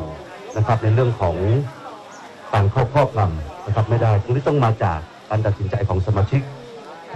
[0.57, 1.37] นะครับในเรื่องของ
[2.53, 4.99] การเข้าครอบงำนะครับไม่ได้ตรงนี้ต้องมาจาก
[5.31, 6.41] การตัดสินใจของสมาชิก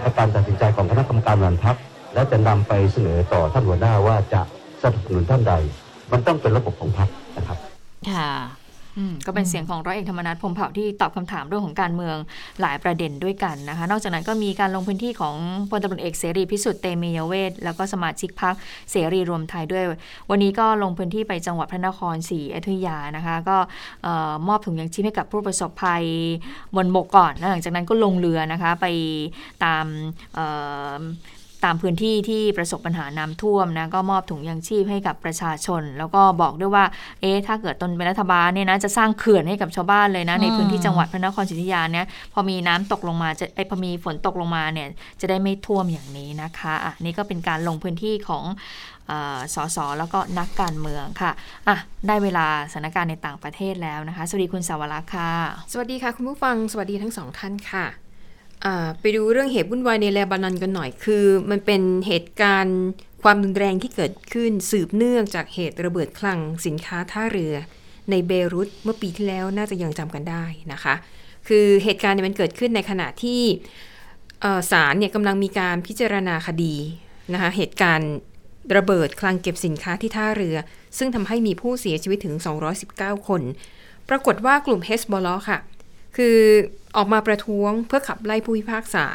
[0.01, 1.77] และการตัดสินใจของคณะกรรมการบริหารพรรค
[2.15, 4.41] และจะนำไปเสนอต่อท่านหัวหน้าว่าจะ
[4.83, 5.55] สนับสนุนท่านใด
[6.13, 7.59] มันต้องเป็นระบบของพรรคนะครับ
[8.11, 8.31] ค่ะ
[9.27, 12.17] ก็เป็นเสียงของร้อยเอกธรรมนัฐพรหมเผ่าที่ตอบคำถามเรื่องของการเมือง
[12.61, 15.35] หลายประเด็นด้วยกันนะคะ นอกจากนั้นก็มีการลงพื้นที่ของ
[15.71, 18.55] พลตำรวจเอกเสรีพิสุทธิ์เตมียเวทแล้วก็สมาชิกพรรค
[18.91, 19.85] เสรีรวมไทยด้วย
[20.31, 23.57] วันนี้ก็ลงพื้นที่ไปจังหวัดพระนครศรีอยุธยานะคะ ก็
[24.03, 26.05] เอ่อมอบถุงยังชีพให้กับผู้ประสบภัย
[26.77, 28.87] บนบกก่อนแล้วหลังจากนั้นก็ลงเรือนะคะไป
[29.65, 29.87] ตาม
[30.35, 30.47] เอ่
[30.99, 31.01] อ
[31.65, 36.85] ตามพื้นที่ที่ประสบปัญหาน้ำท่วมนะก็มอบถุงยังชีพให้กับประชาชน แล้วก็บอกด้วยว่า
[37.21, 44.89] เอ๊ะถ้าเกิดตนเป็นรัฐบาลเนี่ยนะจะสร้างเขื่อนให้กับชาวบ้านเลยนะในพื้นที่จังหวัดพระนครศรีอยุธยาเนี่ยพอมีน้ำตกลงมาจะไอยพอมีฝนตกลงมาเนี่ย
[45.21, 48.45] จะได้ไม่ท่วมอย่างนี้นะคะอะนี่ก็เป็นการลงพื้นที่ของ
[49.09, 51.31] เออสสแล้วก็นักการเมืองค่ะ
[51.69, 55.33] อะ ได้เวลาสถานการณ์ในต่างประเทศแล้วนะคะ สวัสดีคุณสาวรักษ์ค่ะ
[55.73, 58.10] สวัสดีค่ะ คุณผู้ฟัง สวัสดีทั้งสองท่านค่ะอ่า
[59.01, 62.79] ไปดูเรื่องเหตุวุ่นวายในเลบานอนกันหน่อย คือ มันเป็นเหตุการณ์
[63.23, 67.55] ความรุนแรงที่เกิดขึ้นสืบเนื่องจากเหตุระเบิดคลังสินค้าท่าเรือ
[68.11, 70.95] ในเบรุตเมื่อปีที่แล้วน่าจะยังจำกันได้นะคะ
[71.49, 73.43] คือเหตุการณ์เนี่ยมันเกิดขึ้นในขณะที่
[74.71, 76.75] ศาลเนี่ยกำลังมีการพิจารณาคดี
[77.33, 78.13] นะคะเหตุการณ์
[78.77, 80.57] ระเบิดคลังเก็บสินค้าที่ท่าเรือ
[80.99, 82.35] ซึ่งทำให้มีผู้เสียชีวิตถึง
[82.83, 83.43] 219 คน
[84.09, 85.59] ปรากฏว่ากลุ่มเฮสบอลค่ะ
[86.17, 86.39] คือ
[86.97, 89.07] ออกมาประท้วงเพื่อขับไล่ผู้พิพากษา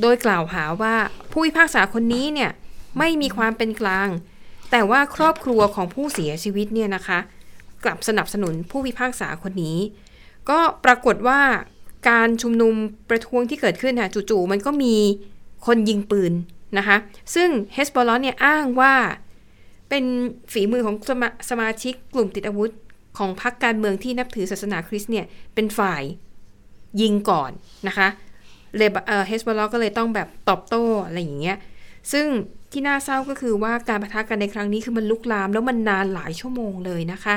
[0.00, 0.94] โดยกล่าวหาว่า
[1.32, 2.50] ผู้พิพากษาคนนี้เนี่ย
[2.98, 4.08] ไม่มีความเป็นกลาง
[4.70, 7.18] แต่ว่าครอบครัวของผู้เสียชีวิตเนี่ยนะคะ
[7.84, 9.78] กลับสนับสนุนผู้พิพากษาคนนี้
[10.48, 11.40] ก็ปรากฏว่า
[12.08, 12.74] การชุมนุม
[13.10, 14.94] ประท้วงที่เกิดขึ้นค่ะจู่ๆมันก็มี
[15.66, 16.32] คนยิงปืน
[16.78, 16.96] นะคะ
[17.34, 18.94] ซึ่งเฮสบอลเนี่ยอ้างว่า
[19.88, 20.04] เป็น
[20.52, 22.70] ฝีมือของสมาสมาชิกกลุ่มติดอาวุธ
[23.18, 26.02] ของพรรคการเมืองที่นับถือศาสนาคริสต์เนี่ยเป็นฝ่าย
[27.00, 27.50] ยิงก่อน
[27.88, 28.08] นะคะ
[28.76, 31.56] เลบอ่อเฮสบอลก็เลยต้องแบบตอบโต้อะไรอย่างเงี้ย
[32.12, 32.26] ซึ่ง
[32.72, 37.34] ที่น่าเศร้าก็คือว่าการประทะกันในครั้งนี้คือมันลุกลาม แล้วมันนานหลายชั่วโมงเลยนะคะ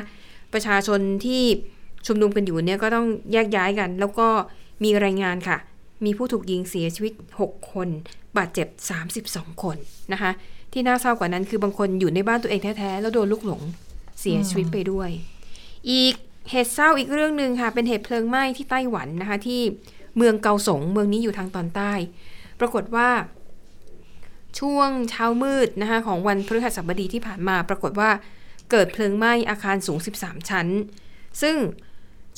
[0.54, 1.44] ประชาชนที่
[2.08, 4.28] ชุมนุมกันอยู่เนี่ยก็ต้องแยกย้ายกัน แล้วก็
[4.84, 5.58] มีรายงานค่ะ
[6.06, 7.88] มีผู้ถูกยิงเสียชีวิต 6 คน
[8.38, 8.68] บาดเจ็บ
[9.16, 9.78] 32 คน
[10.14, 10.32] นะคะ
[10.74, 13.62] ที่น่าเศร้ากว่านั้นคือบางคนอยู่ในบ้านตัวเองแท้ๆแล้วโดนลูกหลง
[14.22, 15.10] เสียชีวิตไปด้วย
[15.92, 16.16] อีก
[16.50, 19.62] เหตุเศร้าอีกเรื่องหนึ่งค่ะ เป็นเหตุเพลิงไหม้ที่ไต้หวันนะคะ ที่
[20.18, 21.92] เมืองเกาสงเมืองนี้อยู่ทางตอนใต้
[22.60, 23.10] ปรากฏว่า
[24.60, 28.10] ช่วงเช้ามืดนะคะ ของวันพฤหัสบดีที่ผ่านมา ปรากฏว่า
[28.72, 30.68] เกิดเพลิงไหม้อาคารสูง 13 ชั้น
[31.42, 31.56] ซึ่ง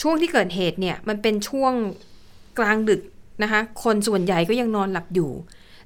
[0.01, 1.73] ช่วงที่เกิดเหตุเนี่ยมันเป็นช่วง
[2.59, 3.01] กลางดึก
[3.43, 5.31] นะคะ คนส่วนใหญ่ก็ยังนอนหลับอยู่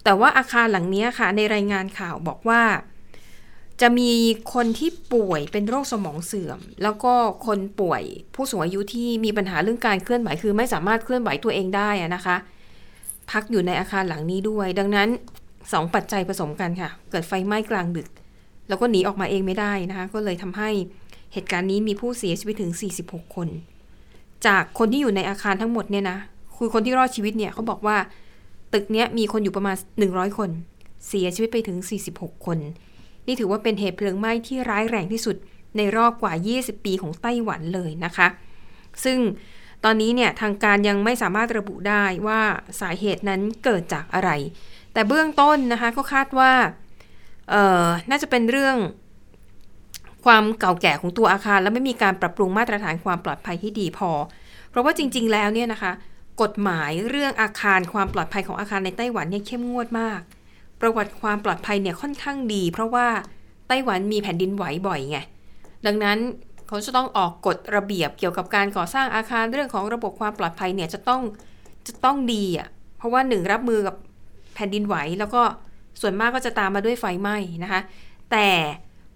[0.03, 2.61] แต่ว่าอาคารหลังนี้ค่ะในรายงานข่าวบอกว่า
[3.81, 4.11] จะมี
[4.53, 7.13] คนที่ป่วยเป็นโรคสมองเสื่อม แล้วก็
[7.45, 8.03] คนป่วย
[8.35, 12.35] ผู้สูงอายุที่มีปัญหาเรื่องการเคลื่อนไหวคือไม่สามารถเคลื่อนไหวตัวเองได้นะคะ
[13.31, 15.09] พักอยู่ในอาคารหลังนี้ด้วย ดังนั้น
[15.73, 18.09] สองปัจจัยผสมกันค่ะ เกิดไฟไหม้กลางดึก
[18.67, 20.69] แล้วก็หนีออกมาเองไม่ได้นะคะ ก็เลยทำให้
[21.33, 22.71] เหตุการณ์นี้มีผู้เสียชีวิตถึง
[23.03, 23.47] 46 คน
[24.47, 26.17] จากคนที่อยู่ในอาคารทั้งหมดเนี่ยนะ
[26.57, 27.97] คือคนที่รอดชีวิตเนี่ยเขาบอกว่า
[28.73, 29.75] ตึกเนี้ยมีคนอยู่ประมาณ
[30.07, 30.49] 100 คน
[31.07, 31.77] เสียชีวิตไปถึง
[32.11, 32.57] 46 คน
[33.27, 35.35] นี่ถือว่าเป็นเหตุเพลิงไหม้ที่ร้ายแรงที่สุด
[35.77, 38.27] ในรอบกว่า 20 ปีของไต้หวันเลยนะคะ
[39.03, 39.19] ซึ่ง
[39.83, 42.41] ตอนนี้เนี่ยทางการยังไม่สามารถระบุได้ว่า
[42.81, 44.29] สาเหตุนั้นเกิดจากอะไร
[44.93, 46.51] แต่เบื้องต้นนะคะก็คาดว่า
[47.49, 48.77] เออน่าจะเป็นเรื่อง
[50.25, 54.11] ความเก่าแก่ของตัวอาคาร และไม่มีการปรับปรุงมาตรฐานความปลอดภัยที่ดีพอ
[54.69, 55.91] เพราะว่าจริง ๆ แล้วเนี่ยนะคะ
[56.41, 60.21] กฎหมายเรื่องอาคารความปลอดภัยของอาคารในไต้หวันเนี่ยเข้มงวดมาก
[60.85, 63.07] ประวัติความปลอดภัยเนี่ยค่อนข้างดี เพราะว่า
[63.67, 65.17] ไต้หวันมีแผ่นดินไหวบ่อยไง
[65.85, 66.17] ดังนั้น
[66.67, 71.21] เขาจะต้องออกกฎระเบียบเกี่ยวกับการก่อสร้างอาคารเรื่องของระบบความปลอดภัยเนี่ยจะต้อง
[71.87, 72.67] จะต้องดีอะ
[72.97, 73.95] เพราะว่าหนึ่งรับมือกับ
[74.55, 75.41] แผ่นดินไหว แล้วก็
[76.01, 77.81] ส่วนมากก็จะตามมาด้วยไฟไหม้นะคะ
[78.31, 78.47] แต่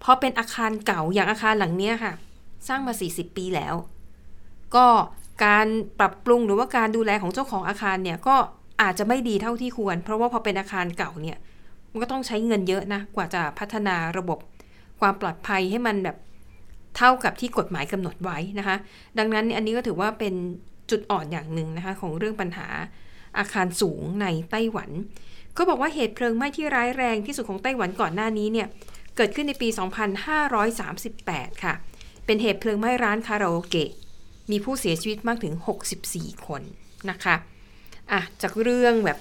[0.03, 2.13] พอเป็นอาคารเก่าอย่างอาคารหลังเนี้ยค่ะ
[2.67, 3.76] สร้างมา 40 ปีแล้ว
[4.76, 4.88] ก็
[5.45, 5.67] การ
[5.99, 8.36] ปรับปรุงหรือว่าการดูแลของเจ้าของอาคารเนี่ยก็
[8.82, 11.38] อาจจะไม่ดีเท่าที่ควร เพราะว่าพอเป็นอาคารเก่าเนี่ย
[11.91, 14.39] มันก็ต้องใช้เงินเยอะนะ กว่าจะพัฒนาระบบ
[14.99, 16.17] ความปลอดภัยให้มันแบบ
[16.97, 18.75] เท่ากับที่กฎหมายกำหนดไว้นะคะ
[19.19, 20.33] ดังนั้นอันนี้ก็ถือว่าเป็น
[20.91, 22.67] จุดอ่อนอย่างหนึ่งนะคะ ของเรื่องปัญหา
[23.37, 24.89] อาคารสูงในไต้หวัน
[25.57, 28.67] ก็บอกว่าเหตุเพลิงไหม้ที่ร้ายแรงที่สุดของไต้หวันก่อนหน้านี้เนี่ย
[29.15, 29.67] เกิดขึ้นในปี
[30.85, 31.73] 2538 ค่ะ
[32.25, 33.91] เป็นเหตุเพลิงไหม้ร้านคาราโอเกะ
[34.51, 35.53] มีผู้เสียชีวิตมากถึง
[35.99, 36.61] 64 คน
[37.09, 37.35] นะคะ
[38.11, 39.17] อะ จากเรื่องแบบ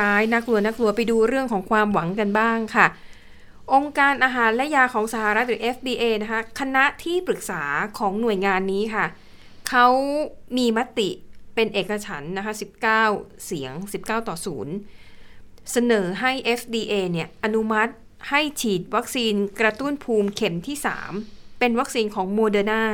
[0.00, 2.86] ร้ายๆน่ากลัวน่ากลัวไปดูเรื่องของความหวังกันบ้างค่ะ
[3.74, 7.62] องค์การอาหารและยาของสหรัฐหรือ FDA นะคะคณะที่ปรึกษา
[7.98, 9.06] ของหน่วยงานนี้ค่ะ
[9.68, 9.86] เขา
[10.56, 11.10] มีมติ
[11.54, 12.54] เป็นเอกฉันนะคะ
[12.98, 14.36] 19 เสียง 19 ต่อ
[15.02, 17.92] 0 เสนอให้ FDA เนี่ยอนุมัติ
[18.30, 20.76] ให้ฉีดวัคซีนกระตุ้นภูมิเข็มที่
[21.18, 22.84] 3 เป็นวัคซีนของโมเดอร์นา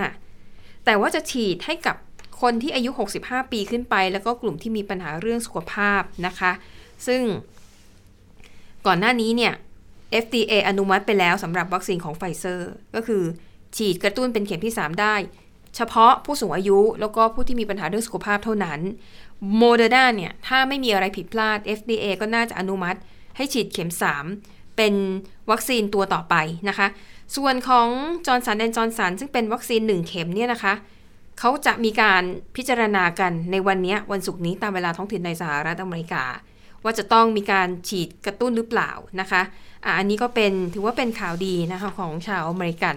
[0.84, 1.96] แต่ว่าจะฉีดให้กับ
[2.40, 6.52] คนที่อายุ 65 ปีขึ้นไป แล้วก็กลุ่มที่มีปัญหาเรื่องสุขภาพนะคะ
[7.06, 7.22] ซึ่ง
[8.86, 9.52] ก่อนหน้านี้เนี่ย
[10.24, 13.22] FDA อนุมัติไปแล้วสำหรับวัคซีนของไฟเซอร์ ก็คือ
[13.76, 15.14] ฉีดกระตุ้นเป็นเข็มที่ 3 ได้
[15.76, 18.80] เฉพาะผู้สูงอายุแล้วก็ผู้ที่มีปัญหาเรื่องสุขภาพเท่านั้น
[19.56, 22.98] โมเดอร์นาเนี่ย ถ้าไม่มีอะไรผิดพลาด FDA ก็น่าจะอนุมัติ
[23.36, 23.90] ให้ฉีดเข็ม
[24.34, 24.94] 3 เป็น
[25.50, 26.34] วัคซีนตัวต่อไป
[26.68, 26.86] นะคะ
[27.36, 27.88] ส่วนของ
[28.26, 30.74] จอห์นสันแอนด์จอห์นสันซึ่งเป็นวัคซีน 1 เข็มเนี่ยนะคะ
[31.38, 32.22] เขาจะมีการ
[32.56, 36.24] พิจารณากันในวันนี้วันศุกร์นี้ตามเวลาท้องถิ่นในสหรัฐอเมริกา
[36.84, 39.42] ว่าจะต้องมีการฉีดกระตุ้นหรือเปล่านะคะ
[39.84, 42.96] อะอันนี้ก็เป็นถือว่าเป็นข่าวดีนะคะของชาวอเมริกัน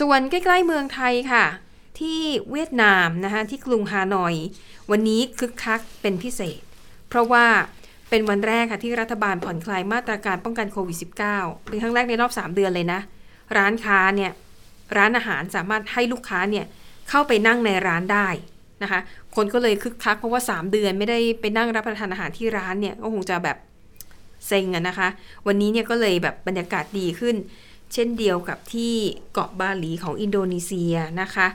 [0.00, 1.44] ส่วนใกล้ๆเมืองไทยค่ะ
[2.00, 4.34] ที่เวียดนามนะคะที่กรุงฮานอย
[4.90, 6.60] วันนี้คึกคักเป็นพิเศษ
[7.08, 7.46] เพราะว่า
[8.10, 13.00] เป็นวันแรกค่ะที่รัฐบาลผ่อนคลายมาตรการป้องกันโควิด -19 เป็นครั้งแรกในรอบ 3 เดือนเลยนะ
[13.56, 14.32] ร้านค้าเนี่ย
[14.96, 16.66] ร้านอาหารสามารถให้ลูกค้าเนี่ย
[17.08, 18.28] เข้าไปนั่งในร้านได้
[18.82, 19.00] นะคะ
[19.36, 23.56] คนก็เลยคึกคักเพราะว่า 3 เดือนไม่ได้ไปนั่งรับประทานอาหารที่ร้านเนี่ยก็คงจะแบบ
[24.46, 25.08] เซ็งอะนะคะ
[25.46, 27.36] วันนี้เนี่ยก็เลยแบบบรรยากาศดีขึ้น
[27.92, 28.94] เช่นเดียวกับที่
[29.32, 31.46] เกาะบาหลีของอินโดนีเซียนะคะ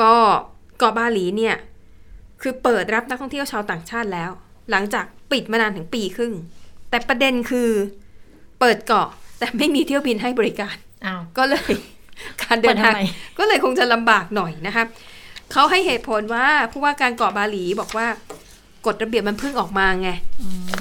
[0.00, 0.12] ก็
[0.78, 1.56] เกาะบาหลีเนี่ย
[2.42, 4.30] คือเปิดรับนักท่องเที่ยวชาวต่างชาติแล้ว
[4.70, 6.32] หลังจากปิดมานานถึงปีครึ่ง
[6.90, 7.70] แต่ประเด็นคือ
[8.60, 10.76] เปิดเกาะแต่ไม่มีเที่ยวบินให้บริการ
[11.06, 11.72] อ้าวก็เลย
[12.42, 14.84] การเดินทางเปิดทำไมก็เลยคงจะลำบากหน่อยนะคะ
[15.52, 18.06] เขาให้เหตุผลว่าผู้ว่าการเกาะบาหลีบอกว่า
[18.86, 20.10] กฎระเบียบมันเพิ่งออกมาไง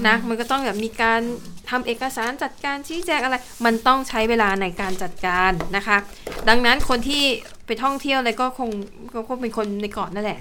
[0.08, 1.22] นะมันก็ต้องแบบมีการ
[1.70, 3.36] ทำเอกสารจัดการชี้แจงอะไร
[3.66, 5.98] มันต้องใช้เวลาในการจัดการนะคะ
[6.50, 7.24] ดังนั้นคนที่
[7.66, 8.70] ไปท่องเที่ยวอะไรก็คง
[9.14, 10.40] ก็คงเป็นคนในเกาะนั่นแหละ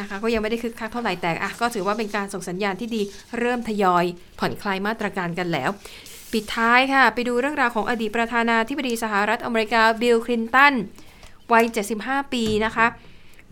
[0.00, 3.02] นะคะก็ยังไม่ได้คึกคักเท่าไหร่แต่อะก็ถือว่าเป็นการส่งสัญญาณที่ดี
[3.38, 4.04] เริ่มทยอย
[4.38, 5.70] ผ่อนคลายมาตรการกันแล้ว
[6.32, 10.74] ปิดท้ายค่ะ ไปดูเรื่องราวของอดีตประธานาธิบดีสหรัฐอเมริกาบิลคลินตัน
[11.52, 11.64] วัย
[11.98, 12.86] 75 ปีนะคะ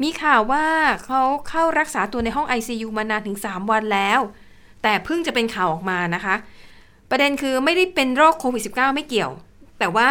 [0.02, 0.66] มีข่าวว่า
[1.04, 4.20] เขาเข้ารักษาตัวในห้อง ICU มานานถึง 3 วันแล้ว
[4.82, 6.34] แต่เพิ่งจะเป็นข่าวออกมานะคะ
[7.10, 9.32] ประเด็นคือไม่ได้เป็นโรคโควิด -19 ไม่เกี่ยว
[9.78, 10.08] แต่ว่า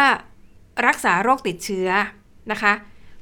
[0.86, 1.88] รักษาโรคติดเชื้อ
[2.52, 2.72] นะคะ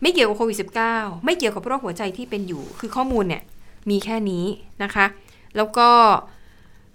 [0.02, 0.56] ไม่เกี่ยวกับโควิด
[0.90, 3.42] -19 ไม่เกี่ยวกับโรคหัวใจที่เป็นอยู่ คือข้อมูลเนี่ย
[3.90, 4.44] มีแค่นี้
[4.82, 5.06] นะคะ
[5.56, 5.88] แล้วก็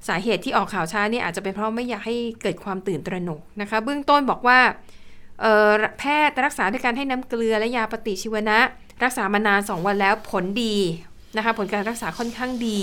[0.08, 4.60] สาเหตุที่ออกข่าวช้าเนี่ยอาจจะเป็นเพราะไม่อยากให้เกิดความตื่นตระหนกนะคะเบื้องต้นบอกว่า
[6.00, 8.60] แพทย์รักษาด้วยการให้น้ำเกลือและยาปฏิชีวนะ
[9.04, 10.76] รักษามานาน 2 วันแล้วผลดี
[11.38, 12.82] นะคะผลการรักษาค่อนข้างดี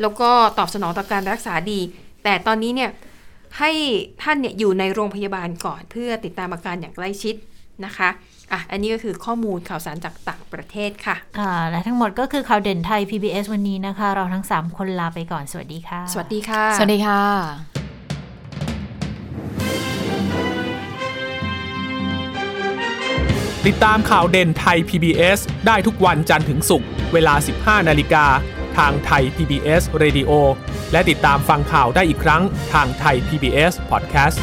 [0.00, 1.80] แล้วก็ตอบสนองต่อการรักษาดี
[2.24, 2.90] แต่ตอนนี้เนี่ย
[3.58, 3.70] ให้
[4.22, 7.34] ท่านเนี่ยอยู่ในโรงพยาบาลก่อนเพื่อติดตามอาการอย่างใกล้ชิด
[7.84, 8.08] นะคะ
[8.52, 17.20] อะ อันนี้ก็คือข้อมูลข่าวสารจากต่างประเทศค่ะค่ะและทั้งหมดก็คือข่าวเด่นไทย PBS วันนี้นะคะ เราทั้ง 3 คนลาไปก่อน สวัสดีค่ะ สวัสดีค่ะ สวัสดีค่ะ
[23.66, 28.24] ติดตามข่าวเด่นไทย PBS ได้ทุกวันจันทร์ถึงศุกร์เวลา 15 นาฬิกา
[28.78, 30.30] ทางไทย PBS Radio
[30.92, 32.42] และติดตามฟังข่าวได้อีกครั้ง
[32.72, 34.38] ทางไทย PBS Podcast